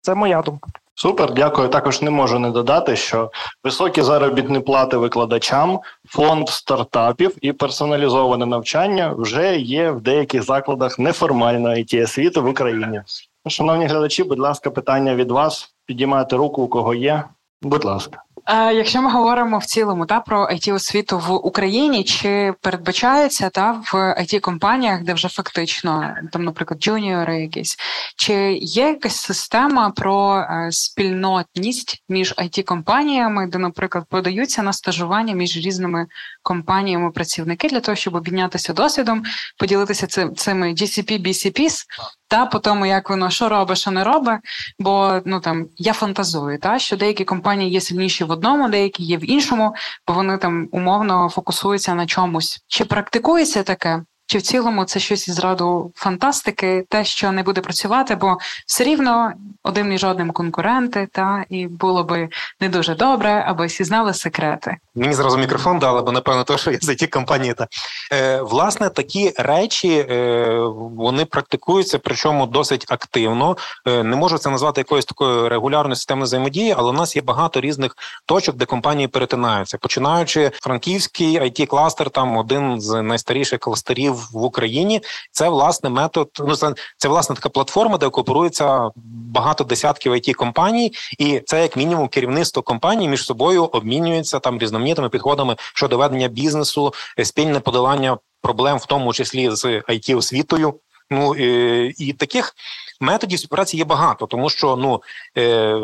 [0.02, 0.70] це моя думка.
[1.02, 1.68] Супер, дякую.
[1.68, 3.32] Також не можу не додати, що
[3.64, 11.84] високі заробітні плати викладачам, фонд стартапів і персоналізоване навчання вже є в деяких закладах неформальної
[11.84, 13.02] it освіти в Україні.
[13.48, 15.74] Шановні глядачі, будь ласка, питання від вас.
[15.86, 17.24] Підіймайте руку, у кого є.
[17.62, 18.24] Будь ласка.
[18.52, 23.94] Якщо ми говоримо в цілому та про it освіту в Україні, чи передбачається та в
[23.94, 27.78] it компаніях, де вже фактично там, наприклад, джуніори, якісь?
[28.16, 35.34] Чи є якась система про е, спільнотність між it компаніями, де, наприклад, подаються на стажування
[35.34, 36.08] між різними
[36.44, 39.24] компаніями працівники для того, щоб обмінятися досвідом,
[39.58, 41.86] поділитися цими GCP, BCPs,
[42.30, 44.40] та по тому, як воно що робить, що не робить.
[44.80, 49.18] Бо ну там я фантазую, та що деякі компанії є сильніші в одному, деякі є
[49.18, 49.74] в іншому,
[50.08, 52.64] бо вони там умовно фокусуються на чомусь.
[52.68, 54.04] Чи практикується таке?
[54.30, 58.84] Чи в цілому це щось із роду фантастики, те, що не буде працювати, бо все
[58.84, 59.32] рівно
[59.64, 64.78] один між одним конкуренти, та і було би не дуже добре, аби всі знали секрети.
[64.96, 67.54] Мені зразу мікрофон дали, бо напевно, то що я за ті компанії.
[67.54, 67.68] Та
[68.12, 70.50] е, власне такі речі е,
[70.98, 73.58] вони практикуються, причому досить активно.
[73.88, 77.62] Е, не можу це назвати якоюсь такою регулярною системою взаємодії, але у нас є багато
[77.62, 79.78] різних точок, де компанії перетинаються.
[79.78, 85.02] Починаючи франківський it кластер там один з найстаріших кластерів в Україні.
[85.32, 86.30] Це власне метод.
[86.40, 88.90] Ну це, це власне така платформа, де кооперується
[89.34, 95.10] багато десятків it компаній, і це як мінімум керівництво компанії між собою обмінюється там різноманітними
[95.10, 100.74] підходами щодо ведення бізнесу, е, спільне подолання проблем, в тому числі з it освітою.
[101.12, 102.56] Ну і, і таких
[103.00, 105.04] методів співпраці є багато, тому що ну
[105.38, 105.82] е,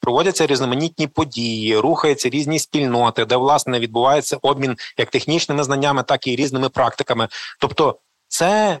[0.00, 6.36] проводяться різноманітні події, рухаються різні спільноти, де власне відбувається обмін як технічними знаннями, так і
[6.36, 7.28] різними практиками.
[7.60, 7.98] Тобто,
[8.28, 8.80] це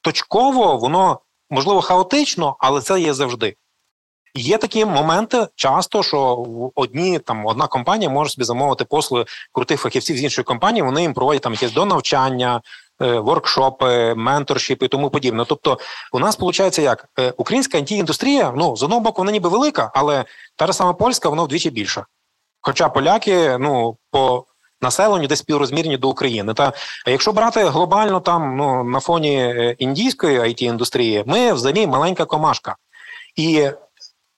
[0.00, 1.20] точково, воно
[1.50, 3.56] можливо хаотично, але це є завжди.
[4.34, 10.16] Є такі моменти часто, що одні там одна компанія може собі замовити послуги крутих фахівців
[10.16, 10.82] з іншої компанії.
[10.82, 12.60] Вони їм проводять там якесь донавчання,
[12.91, 15.44] Е, воркшопи, менторшіп і тому подібне.
[15.48, 15.78] Тобто,
[16.12, 20.24] у нас виходить як е, українська індустрія, ну з одного боку, вона ніби велика, але
[20.56, 22.06] та ж сама польська, вона вдвічі більша.
[22.60, 24.44] Хоча поляки, ну по
[24.80, 26.54] населенню десь співрозмірні до України.
[26.54, 26.72] Та
[27.06, 32.76] якщо брати глобально там ну на фоні е, індійської it індустрії, ми взагалі маленька комашка,
[33.36, 33.68] і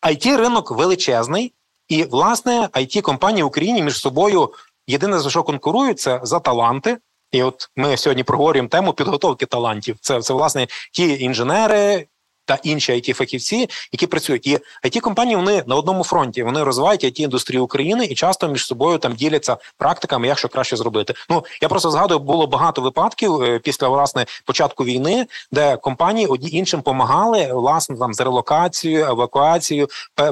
[0.07, 1.53] it ринок величезний,
[1.89, 4.51] і власне it компанії в Україні між собою
[4.87, 6.99] єдине за що конкурують, це за таланти.
[7.35, 9.97] І от ми сьогодні проговорюємо тему підготовки талантів.
[10.01, 12.07] Це це власне ті інженери,
[12.45, 14.47] та інші it фахівці, які працюють.
[14.47, 18.67] І it компанії вони на одному фронті вони розвивають it індустрію України і часто між
[18.67, 21.15] собою там діляться практиками, як що краще зробити.
[21.31, 26.51] Ну я просто згадую, було багато випадків е, після власне початку війни, де компанії одні
[26.51, 29.89] іншим допомагали власне там з релокацією, евакуацією,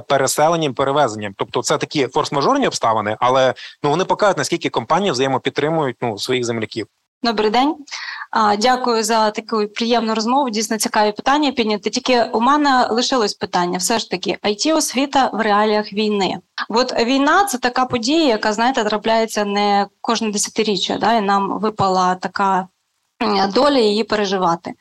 [0.08, 1.34] переселенням, перевезенням.
[1.36, 6.86] Тобто, це такі форс-мажорні обставини, але ну вони показують наскільки компанії взаємопідтримують ну своїх земляків.
[7.24, 7.76] Добрий день,
[8.58, 10.50] дякую за таку приємну розмову.
[10.50, 11.90] Дійсно цікаві питання підняти.
[11.90, 16.38] Тільки у мене лишилось питання: все ж таки, it освіта в реаліях війни.
[16.68, 20.98] От війна це така подія, яка знаєте трапляється не кожне десятиріччя.
[20.98, 22.68] Да, і нам випала така
[23.54, 24.72] доля її переживати.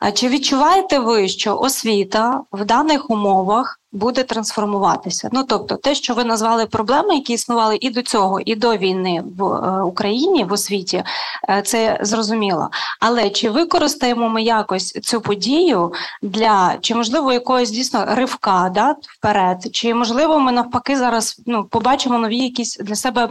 [0.00, 5.28] А чи відчуваєте ви, що освіта в даних умовах буде трансформуватися?
[5.32, 9.22] Ну тобто, те, що ви назвали проблеми, які існували і до цього, і до війни
[9.38, 11.04] в е, Україні в освіті,
[11.50, 12.70] е, це зрозуміло.
[13.00, 15.92] Але чи використаємо ми якось цю подію
[16.22, 19.68] для чи можливо якогось дійсно ривка да, вперед?
[19.72, 23.28] Чи можливо ми навпаки зараз ну побачимо нові якісь для себе?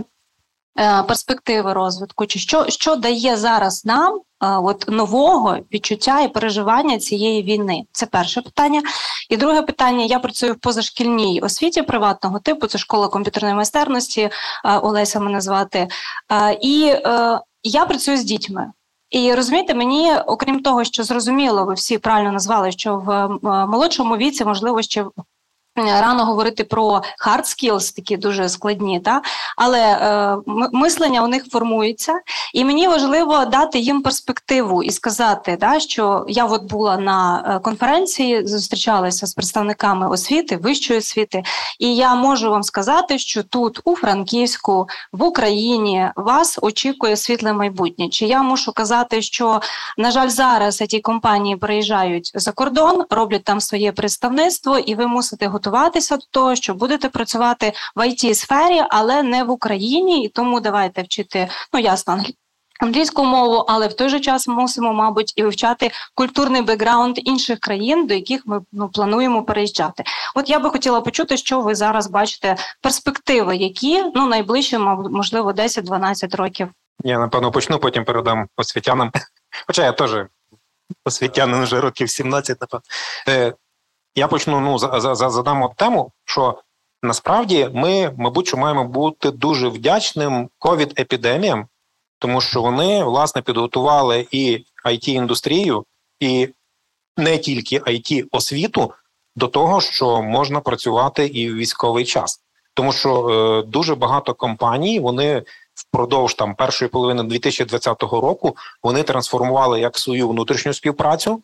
[0.80, 6.98] Е, перспективи розвитку, чи що що дає зараз нам е, от нового відчуття і переживання
[6.98, 7.84] цієї війни?
[7.92, 8.82] Це перше питання.
[9.30, 14.32] І друге питання: я працюю в позашкільній освіті приватного типу, це школа комп'ютерної майстерності, е,
[14.78, 15.88] Олеся мене звати.
[16.62, 16.94] І
[17.64, 18.72] я працюю з дітьми.
[19.10, 23.28] І розумієте, мені, окрім того, що зрозуміло, ви всі правильно назвали, що в
[23.68, 25.06] молодшому віці можливо ще
[25.78, 29.22] Рано говорити про hard skills, такі дуже складні, та
[29.58, 30.38] але е,
[30.72, 32.20] мислення у них формується,
[32.54, 37.60] і мені важливо дати їм перспективу і сказати, да, що я от була на е,
[37.60, 41.44] конференції, зустрічалася з представниками освіти, вищої освіти,
[41.80, 48.10] і я можу вам сказати, що тут, у Франківську, в Україні, вас очікує світле майбутнє.
[48.10, 49.62] Чи я мушу казати, що
[49.98, 55.48] на жаль, зараз ці компанії приїжджають за кордон, роблять там своє представництво, і ви мусите
[55.48, 60.28] готувати готуватися до того, що будете працювати в it сфері, але не в Україні, і
[60.28, 62.24] тому давайте вчити ну ясно
[62.80, 68.08] англійську мову, але в той же час мусимо, мабуть, і вивчати культурний бекграунд інших країн,
[68.08, 70.04] до яких ми ну, плануємо переїжджати.
[70.36, 76.36] От я би хотіла почути, що ви зараз бачите перспективи, які ну найближче, можливо, 10-12
[76.36, 76.70] років.
[77.04, 79.12] Я напевно почну, потім передам освітянам.
[79.68, 80.12] Хоча я теж
[81.06, 82.84] освітянин вже років 17, напевно.
[84.18, 86.60] Я почну ну за, за, задам тему, що
[87.04, 91.68] насправді ми, мабуть, маємо бути дуже вдячним ковід епідеміям,
[92.20, 95.86] тому що вони власне підготували і it індустрію,
[96.20, 96.50] і
[97.18, 98.94] не тільки it освіту
[99.36, 102.42] до того, що можна працювати і в військовий час,
[102.74, 105.44] тому що е, дуже багато компаній вони.
[105.78, 111.42] Впродовж там першої половини 2020 року вони трансформували як свою внутрішню співпрацю,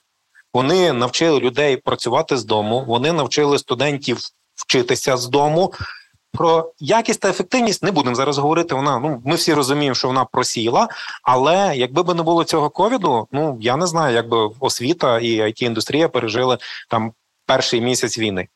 [0.53, 4.17] вони навчили людей працювати з дому, вони навчили студентів
[4.55, 5.73] вчитися з дому.
[6.31, 8.75] Про якість та ефективність не будемо зараз говорити.
[8.75, 10.87] Вона ну ми всі розуміємо, що вона просіла.
[11.23, 15.41] Але якби би не було цього ковіду, ну я не знаю, як би освіта і
[15.41, 16.57] it індустрія пережили
[16.89, 17.13] там
[17.45, 18.47] перший місяць війни.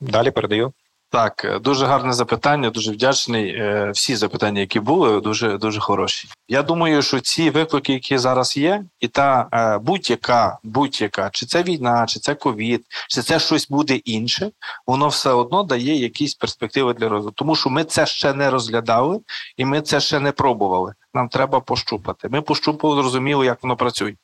[0.00, 0.72] Далі передаю.
[1.10, 3.48] Так, е, дуже гарне запитання, дуже вдячний.
[3.48, 6.28] Е, всі запитання, які були, дуже дуже хороші.
[6.48, 11.62] Я думаю, що ці виклики, які зараз є, і та е, будь-яка, будь-яка, чи це
[11.62, 14.50] війна, чи це ковід, чи це щось буде інше,
[14.86, 17.34] воно все одно дає якісь перспективи для розвитку.
[17.36, 19.20] Тому що ми це ще не розглядали
[19.56, 20.94] і ми це ще не пробували.
[21.14, 22.28] Нам треба пощупати.
[22.28, 24.14] Ми пощупали, зрозуміли, як воно працює.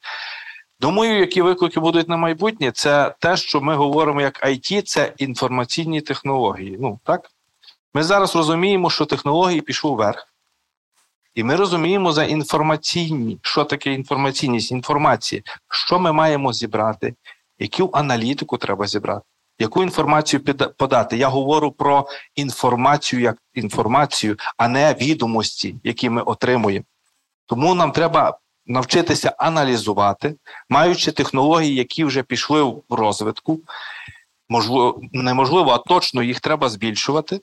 [0.82, 6.00] Думаю, які виклики будуть на майбутнє, це те, що ми говоримо як IT, це інформаційні
[6.00, 6.76] технології.
[6.80, 7.30] Ну так
[7.94, 10.28] ми зараз розуміємо, що технології пішли вверх,
[11.34, 17.14] і ми розуміємо за інформаційні, що таке інформаційність, інформація, що ми маємо зібрати,
[17.58, 19.24] яку аналітику треба зібрати,
[19.58, 20.44] яку інформацію
[20.78, 21.16] подати.
[21.16, 26.84] Я говорю про інформацію як інформацію, а не відомості, які ми отримуємо.
[27.46, 30.34] Тому нам треба навчитися аналізувати,
[30.68, 33.60] маючи технології, які вже пішли в розвитку,
[34.48, 37.40] можливо, неможливо, а точно їх треба збільшувати.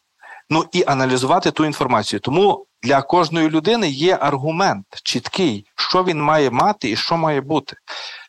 [0.49, 2.19] Ну і аналізувати ту інформацію.
[2.19, 7.75] Тому для кожної людини є аргумент чіткий, що він має мати і що має бути.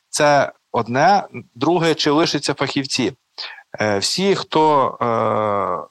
[0.08, 1.24] Це одне,
[1.54, 3.12] друге, чи лишиться фахівці.
[3.80, 5.88] Е, всі, хто е,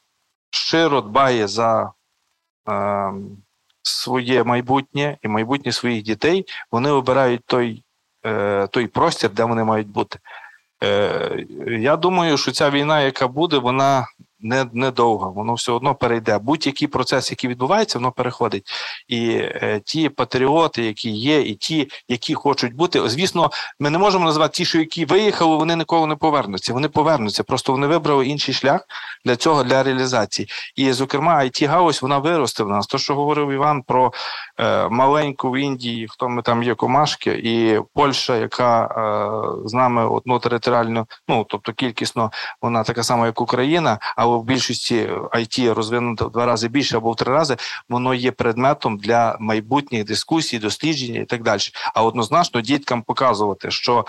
[0.50, 1.92] щиро дбає за
[2.70, 3.14] е,
[3.90, 7.84] своє майбутнє і майбутнє своїх дітей, вони обирають той
[8.26, 10.20] е, той простір, де вони мають бути.
[10.84, 14.08] Е, Я думаю, що ця війна, яка буде, вона
[14.42, 16.38] не недовго, воно все одно перейде.
[16.38, 18.64] Будь-який процес, який відбувається, воно переходить.
[19.08, 24.26] І е, ті патріоти, які є, і ті, які хочуть бути, звісно, ми не можемо
[24.26, 26.74] назвати ті, що які виїхали, вони ніколи не повернуться.
[26.74, 27.44] Вони повернуться.
[27.44, 28.82] Просто вони вибрали інший шлях
[29.26, 30.48] для цього, для реалізації.
[30.76, 32.88] І, зокрема, it галузь вона виросте в нас.
[32.88, 34.14] То, що говорив Іван про
[34.60, 40.10] е, маленьку в Індії, хто ми там є комашки, і Польща, яка е, з нами
[40.10, 42.32] одну територіальну, ну тобто кількісно,
[42.62, 44.00] вона така сама, як Україна.
[44.34, 47.58] А в більшості IT розвинуто в два рази більше або в три рази,
[47.90, 51.62] воно є предметом для майбутніх дискусій, дослідження і так далі.
[51.94, 54.06] А однозначно діткам показувати, що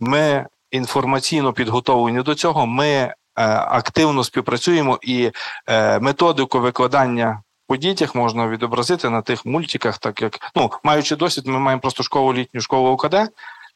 [0.00, 3.14] ми інформаційно підготовлені до цього, ми е,
[3.56, 5.30] активно співпрацюємо і
[5.68, 7.42] е, методику викладання.
[7.66, 12.02] По дітях можна відобразити на тих мультиках, так як ну маючи досвід, ми маємо просто
[12.02, 13.14] школу літню школу ОКД,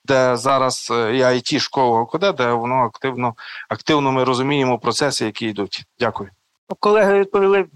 [0.08, 3.34] де зараз е, і it школа ОКД, де воно активно
[3.68, 5.84] активно ми розуміємо процеси, які йдуть.
[5.98, 6.30] Дякую.
[6.80, 7.66] Колеги відповіли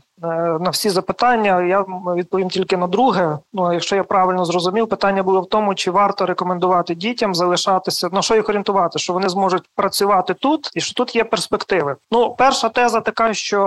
[0.60, 1.62] на всі запитання.
[1.62, 1.80] Я
[2.16, 3.38] відповім тільки на друге.
[3.52, 8.22] Ну якщо я правильно зрозумів, питання було в тому, чи варто рекомендувати дітям залишатися на
[8.22, 11.96] що їх орієнтувати, що вони зможуть працювати тут, і що тут є перспективи.
[12.10, 13.66] Ну, перша теза така, що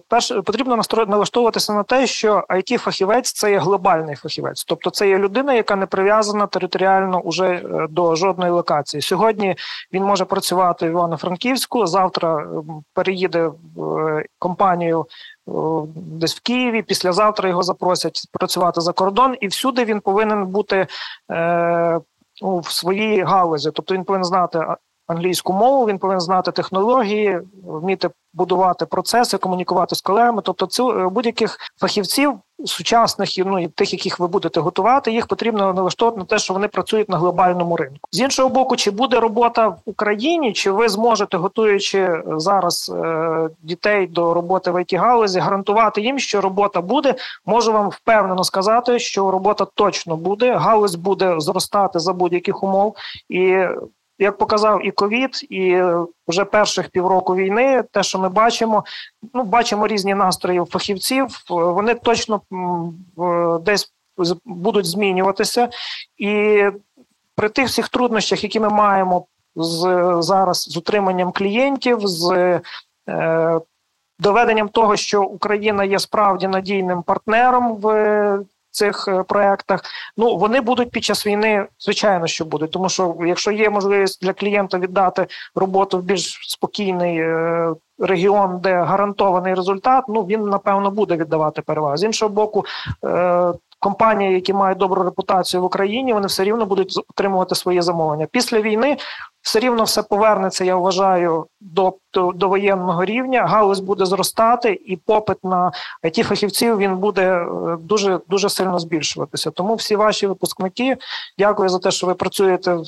[0.00, 5.08] е, перш потрібно налаштовуватися на те, що it фахівець це є глобальний фахівець, тобто це
[5.08, 9.00] є людина, яка не прив'язана територіально уже е, до жодної локації.
[9.00, 9.56] Сьогодні
[9.92, 11.86] він може працювати в Івано-Франківську.
[11.86, 12.46] Завтра
[12.94, 15.06] переїде в компанію
[15.96, 16.82] десь в Києві.
[16.82, 20.86] Післязавтра його запросять працювати за кордон, і всюди він повинен бути
[21.30, 22.00] е,
[22.42, 23.70] у своїй галузі.
[23.74, 24.66] Тобто він повинен знати
[25.06, 30.42] англійську мову, він повинен знати технології, вміти будувати процеси, комунікувати з колегами.
[30.44, 32.34] Тобто, цю е, будь-яких фахівців
[32.64, 37.08] сучасних ну тих, яких ви будете готувати, їх потрібно налаштовувати на те, що вони працюють
[37.08, 37.98] на глобальному ринку.
[38.12, 44.06] З іншого боку, чи буде робота в Україні, чи ви зможете, готуючи зараз е, дітей
[44.06, 47.14] до роботи в it галузі, гарантувати їм, що робота буде.
[47.46, 50.54] Можу вам впевнено сказати, що робота точно буде.
[50.54, 52.96] Галузь буде зростати за будь-яких умов
[53.28, 53.66] і
[54.24, 55.82] як показав і ковід, і
[56.28, 58.84] вже перших півроку війни, те, що ми бачимо,
[59.34, 61.26] ну бачимо різні настрої фахівців.
[61.48, 62.40] Вони точно
[63.60, 63.92] десь
[64.44, 65.68] будуть змінюватися,
[66.16, 66.64] і
[67.36, 72.60] при тих всіх труднощах, які ми маємо з зараз з утриманням клієнтів, з
[73.08, 73.60] е,
[74.18, 78.44] доведенням того, що Україна є справді надійним партнером в
[78.74, 79.80] цих е, проектах.
[80.16, 84.32] Ну вони будуть під час війни, звичайно, що будуть, тому що якщо є можливість для
[84.32, 87.68] клієнта віддати роботу в більш спокійний е,
[87.98, 91.96] регіон, де гарантований результат, ну він напевно буде віддавати перевагу.
[91.96, 92.64] З іншого боку,
[93.04, 98.26] е, компанії, які мають добру репутацію в Україні, вони все рівно будуть отримувати свої замовлення.
[98.32, 98.96] Після війни
[99.44, 100.64] все рівно все повернеться.
[100.64, 103.46] Я вважаю до, до, до воєнного рівня.
[103.46, 105.72] Галузь буде зростати, і попит на
[106.04, 109.50] it фахівців він буде е, дуже дуже сильно збільшуватися.
[109.50, 110.96] Тому всі ваші випускники,
[111.38, 112.84] дякую за те, що ви працюєте в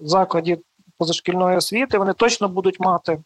[0.00, 0.58] закладі
[0.98, 1.98] позашкільної освіти.
[1.98, 3.18] Вони точно будуть мати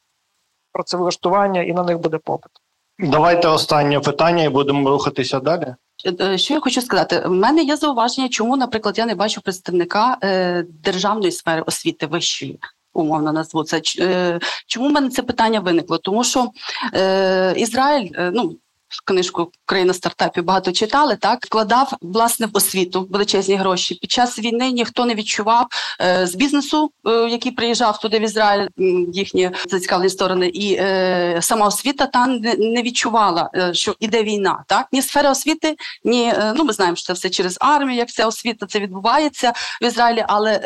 [0.72, 2.52] працевлаштування і на них буде попит.
[2.98, 5.74] Давайте останнє питання і будемо рухатися далі.
[6.20, 7.22] Е, що я хочу сказати?
[7.26, 12.58] У мене є зауваження, чому, наприклад, я не бачу представника е, державної сфери освіти вищої.
[12.94, 15.98] Умовно назву це е, чому в мене це питання виникло?
[15.98, 16.50] Тому що
[16.94, 18.56] е, Ізраїль, е, ну
[19.04, 21.16] книжку Країна стартапів багато читали.
[21.16, 23.94] Так вкладав власне в освіту величезні гроші.
[23.94, 25.66] Під час війни ніхто не відчував
[26.00, 28.68] е, з бізнесу, е, який приїжджав туди в Ізраїль,
[29.12, 34.64] їхні зацікавлені сторони, і е, сама освіта там не, відчувала, що іде війна.
[34.66, 37.98] Так ні сфера освіти, ні ну ми знаємо, що це все через армію.
[37.98, 40.60] Як ця освіта це відбувається в Ізраїлі, але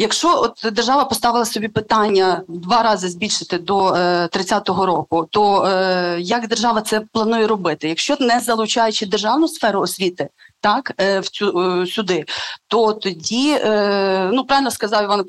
[0.00, 6.16] Якщо от держава поставила собі питання два рази збільшити до е, 30-го року, то е,
[6.20, 7.88] як держава це планує робити?
[7.88, 10.28] Якщо не залучаючи державну сферу освіти,
[10.60, 12.24] так е, в цю е, сюди,
[12.68, 15.24] то тоді е, ну правильно сказав Іван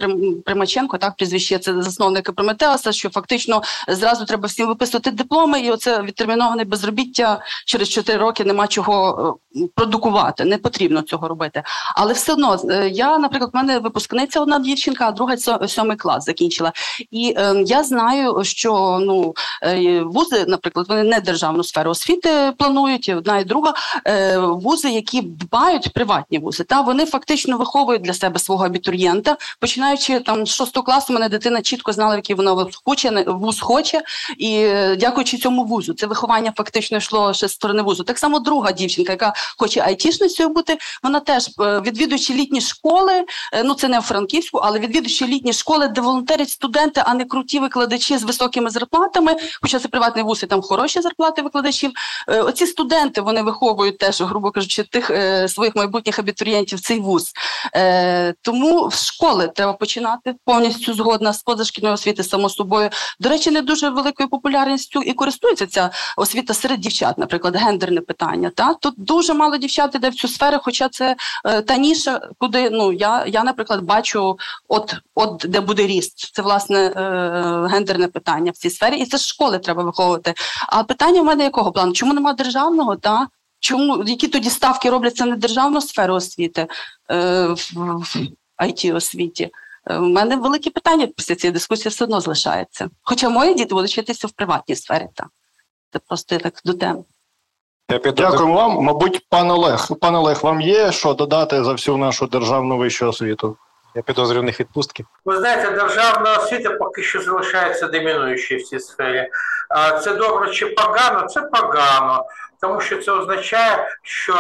[0.46, 6.02] Примаченко, так прізвище це засновник Прометеаса, що фактично зразу треба всім виписувати дипломи, і оце
[6.02, 9.38] відтерміноване безробіття через 4 роки нема чого
[9.76, 10.46] продукувати.
[10.46, 11.64] Не потрібно цього робити.
[11.96, 12.60] Але все одно
[12.92, 16.72] я, наприклад, в мене випускниця одна дівчинка, а друга сьомий клас закінчила.
[17.12, 19.34] І я знаю, що ну
[20.06, 23.10] вузи, наприклад, вони не державну сферу освіти планують.
[23.18, 23.74] Одна і друга
[24.38, 30.46] вузи, які дбають приватні вузи, та вони фактично виховують для себе свого абітурієнта, починаючи там
[30.46, 34.02] з шостого класу, мене дитина чітко знала, який вона хоче, вуз хоче,
[34.38, 38.04] і е, дякуючи цьому вузу, це виховання фактично йшло ще з сторони вузу.
[38.04, 43.14] Так само друга дівчинка, яка хоче айтішницею бути, вона теж е, відвідуючи літні школи,
[43.54, 47.26] е, ну це не в Франківську, але відвідуючи літні школи, де волонтерять студенти, а не
[47.26, 51.92] круті викладачі з високими зарплатами, хоча це приватний вуз і там хороші зарплати викладачів.
[52.28, 55.11] Оці студенти вони виховують теж, грубо кажучи, тих
[55.48, 57.32] своїх майбутніх абітурієнтів цей вуз.
[58.42, 62.90] Тому в школи треба починати повністю згодна з позашкільної освіти, само собою.
[63.20, 68.52] До речі, не дуже великою популярністю і користується ця освіта серед дівчат, наприклад, гендерне питання.
[68.56, 71.16] Та тут дуже мало дівчат іде в цю сферу, хоча це
[71.46, 76.34] е, та ніша, куди ну я, я, наприклад, бачу, от от де буде ріст.
[76.34, 80.34] Це власне е, гендерне питання в цій сфері, і це школи треба виховувати.
[80.68, 81.94] А питання в мене якого плану?
[81.94, 82.96] Чому немає державного?
[82.96, 83.28] Та
[83.62, 86.68] чому які тоді ставки робляться на державну сферу освіти
[87.12, 88.16] е, в, в
[88.64, 89.52] it освіті?
[89.90, 92.90] У е, мене великі питання після цієї дискусії все одно залишається.
[93.02, 95.08] Хоча мої діти будуть вчитися в приватній сфері.
[95.14, 95.28] Так.
[95.94, 97.04] Це просто так до теми.
[98.16, 98.72] Дякую вам.
[98.72, 99.88] Мабуть, пан Олег.
[100.02, 103.58] Пан Олег, вам є що додати за всю нашу державну вищу освіту?
[103.96, 105.06] Я підозрюю них відпустки.
[105.26, 109.30] Ви знаєте, державна освіта поки що залишається домінуючою в цій сфері.
[110.04, 111.28] Це добре чи погано?
[111.28, 112.26] Це погано
[112.62, 114.34] тому що це означає, що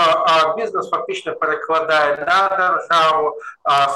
[0.58, 3.38] бізнес фактично перекладає на державу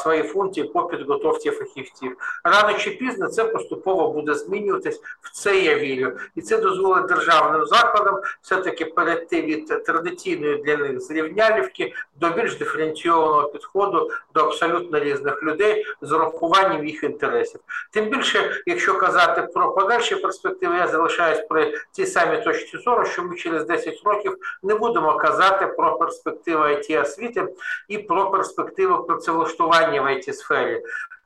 [0.01, 2.17] свої функції по підготовці фахівців.
[2.43, 7.65] Рано чи пізно це поступово буде змінюватись в це я вірю, і це дозволить державним
[7.65, 15.43] закладам все-таки перейти від традиційної для них зрівнялівки до більш диференційованого підходу до абсолютно різних
[15.43, 17.59] людей з урахуванням їх інтересів.
[17.91, 23.23] Тим більше, якщо казати про подальші перспективи, я залишаюсь при цій самій точці зору, що
[23.23, 27.47] ми через 10 років років не будемо казати про перспективу it освіти
[27.87, 30.83] і про перспективу працевлаштування в it сфері.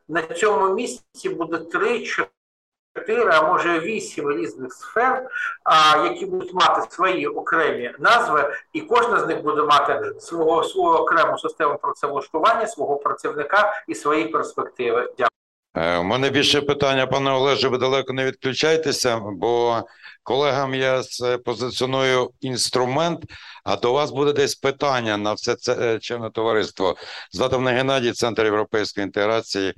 [0.08, 5.30] На цьому місці буде три чотири, а може вісім різних сфер,
[5.64, 10.96] а, які будуть мати свої окремі назви, і кожна з них буде мати свого свою
[10.96, 15.02] окрему систему працевлаштування, свого працівника і свої перспективи.
[15.18, 15.39] Дякую.
[15.80, 19.84] Е, у мене більше питання, пане Олеже, ви далеко не відключайтеся, бо
[20.24, 21.04] колегам я
[21.46, 23.20] позиціоную інструмент,
[23.64, 26.96] а до вас буде десь питання на все це е, чинне товариство.
[27.32, 29.74] Звати мене Геннадій, Центр європейської інтеграції.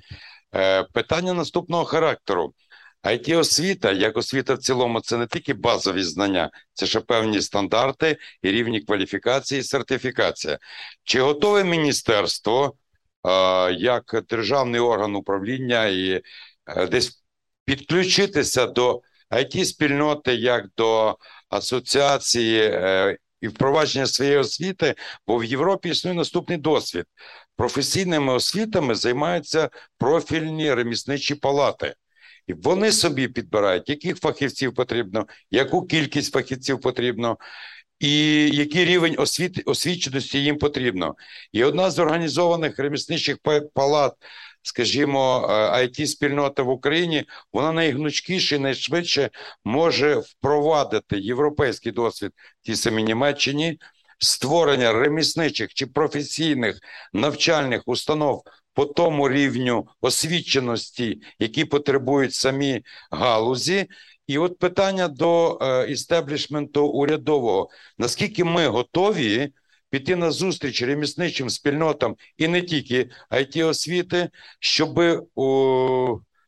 [0.56, 2.53] Е, питання наступного характеру.
[3.03, 8.18] it освіта, як освіта в цілому, це не тільки базові знання, це ще певні стандарти
[8.41, 10.57] і рівні кваліфікації, і сертифікація.
[11.03, 12.76] Чи готове міністерство?
[13.77, 16.22] Як державний орган управління і
[16.68, 17.23] е, десь
[17.65, 21.18] підключитися до it спільноти як до
[21.49, 24.95] асоціації е, і впровадження своєї освіти,
[25.27, 27.06] бо в Європі існує наступний досвід.
[27.56, 31.95] Професійними освітами займаються профільні ремісничі палати.
[32.48, 37.38] І вони собі підбирають, яких фахівців потрібно, яку кількість фахівців потрібно,
[38.02, 41.15] і який рівень освіт, освіченості їм потрібно.
[41.52, 43.38] І одна з організованих ремісничих
[43.73, 44.14] палат,
[44.61, 47.23] скажімо, it е, спільнота в Україні,
[47.53, 49.30] вона найгнучкіше найшвидше
[49.65, 53.80] може впровадити європейський досвід в тій самій Німеччині.
[54.23, 56.80] Створення ремісничих чи професійних
[57.14, 63.88] навчальних установ по тому рівню освіченості, які потребують самі галузі,
[64.32, 69.53] і от питання до е, істеблішменту урядового: наскільки ми готові
[69.90, 74.30] піти на зустріч ремісничим спільнотам і не тільки it освіти,
[74.60, 74.99] щоб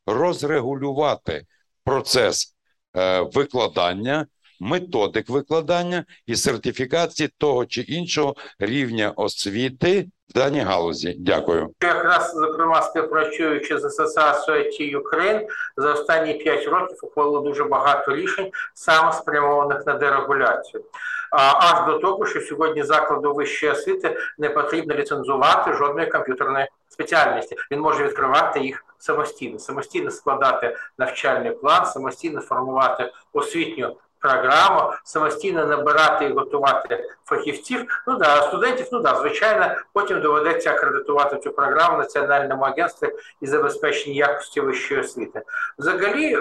[0.06, 1.46] розрегулювати
[1.84, 2.56] процес
[2.96, 4.28] е, викладання,
[4.60, 11.16] методик викладання і сертифікації того чи іншого рівня освіти даній галузі.
[11.20, 11.70] Дякую.
[11.82, 15.48] Якраз зокрема співпрацюючи з асоціацією IT Ukraine,
[15.78, 20.84] за останні 5 років ухвалило дуже багато рішень, саме спрямованих на дерегуляцію.
[21.32, 27.56] Аж до того, що сьогодні закладу вищої освіти не потрібно ліцензувати жодної комп'ютерної спеціальності.
[27.72, 36.26] Він може відкривати їх самостійно, самостійно складати навчальний план, самостійно формувати освітню програму, самостійно набирати
[36.26, 38.04] і готувати фахівців.
[38.08, 43.10] Ну да, студентів, ну да, звичайно, потім доведеться акредитувати цю програму в національному агентстві
[43.42, 45.42] і забезпечення якості вищої освіти.
[45.80, 46.38] Взагалі,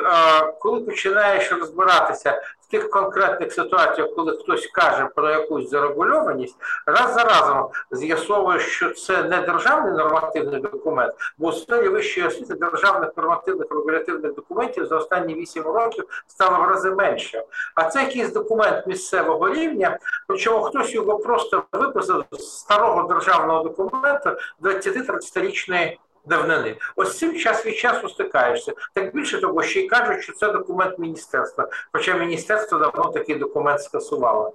[0.60, 2.42] коли починаєш розбиратися
[2.72, 9.22] тих конкретних ситуаціях, коли хтось каже про якусь зарегульованість, раз за разом з'ясовує, що це
[9.22, 15.34] не державний нормативний документ, бо у сфері вищої освіти державних нормативних регулятивних документів за останні
[15.34, 17.44] 8 років стало в рази менше.
[17.74, 24.30] А це якийсь документ місцевого рівня, причому хтось його просто виписав з старого державного документу
[24.62, 26.76] 20-30-річної давнини.
[26.96, 28.72] Ось цим час від часу стикаєшся.
[28.94, 31.68] Так більше того, ще й кажуть, що це документ міністерства.
[31.92, 34.54] Хоча міністерство давно такий документ скасувало.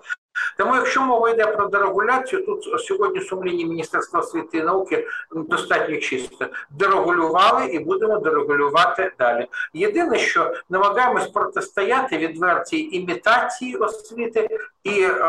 [0.57, 6.45] Тому, якщо мова йде про дерегуляцію, тут сьогодні сумлінні Міністерства освіти і науки достатньо чисто
[6.69, 9.47] дерегулювали і будемо дерегулювати далі.
[9.73, 14.47] Єдине, що намагаємось протистояти відвертій імітації освіти
[14.83, 15.19] і е,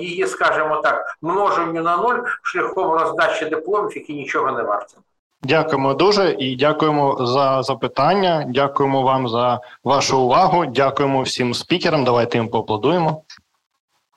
[0.00, 4.96] її, скажімо так, множенню на ноль шляхом роздачі дипломів, які нічого не варті.
[5.46, 8.44] Дякуємо дуже і дякуємо за запитання.
[8.48, 10.66] Дякуємо вам за вашу увагу.
[10.66, 12.04] Дякуємо всім спікерам.
[12.04, 13.22] Давайте їм поаплодуємо.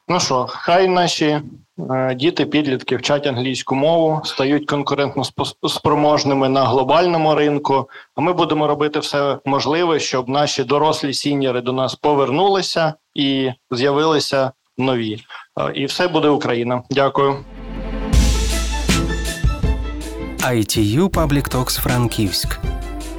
[0.07, 1.41] Ну що, хай наші
[1.89, 5.23] е, діти, підлітки вчать англійську мову, стають конкурентно
[5.67, 7.89] спроможними на глобальному ринку.
[8.15, 14.51] А ми будемо робити все можливе, щоб наші дорослі сіньори до нас повернулися і з'явилися
[14.77, 15.19] нові.
[15.59, 16.83] Е, і все буде Україна.
[16.89, 17.35] Дякую.
[20.39, 22.59] ITU Public Talks Франківськ.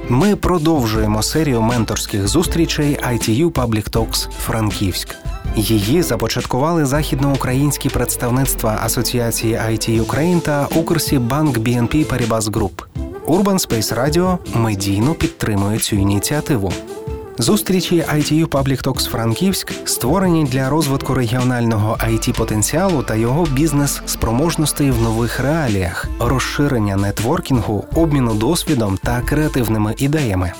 [0.09, 5.15] Ми продовжуємо серію менторських зустрічей ITU Public Talks Франківськ.
[5.55, 12.83] Її започаткували західноукраїнські представництва Асоціації IT Ukraine та Укрсібанк BNP Paribas Group.
[13.27, 16.73] Urban Space Radio медійно підтримує цю ініціативу.
[17.37, 25.01] Зустрічі ITU Public Talks Франківськ створені для розвитку регіонального it потенціалу та його бізнес-спроможностей в
[25.01, 30.51] нових реаліях, розширення нетворкінгу, обміну досвідом та креативними ідеями.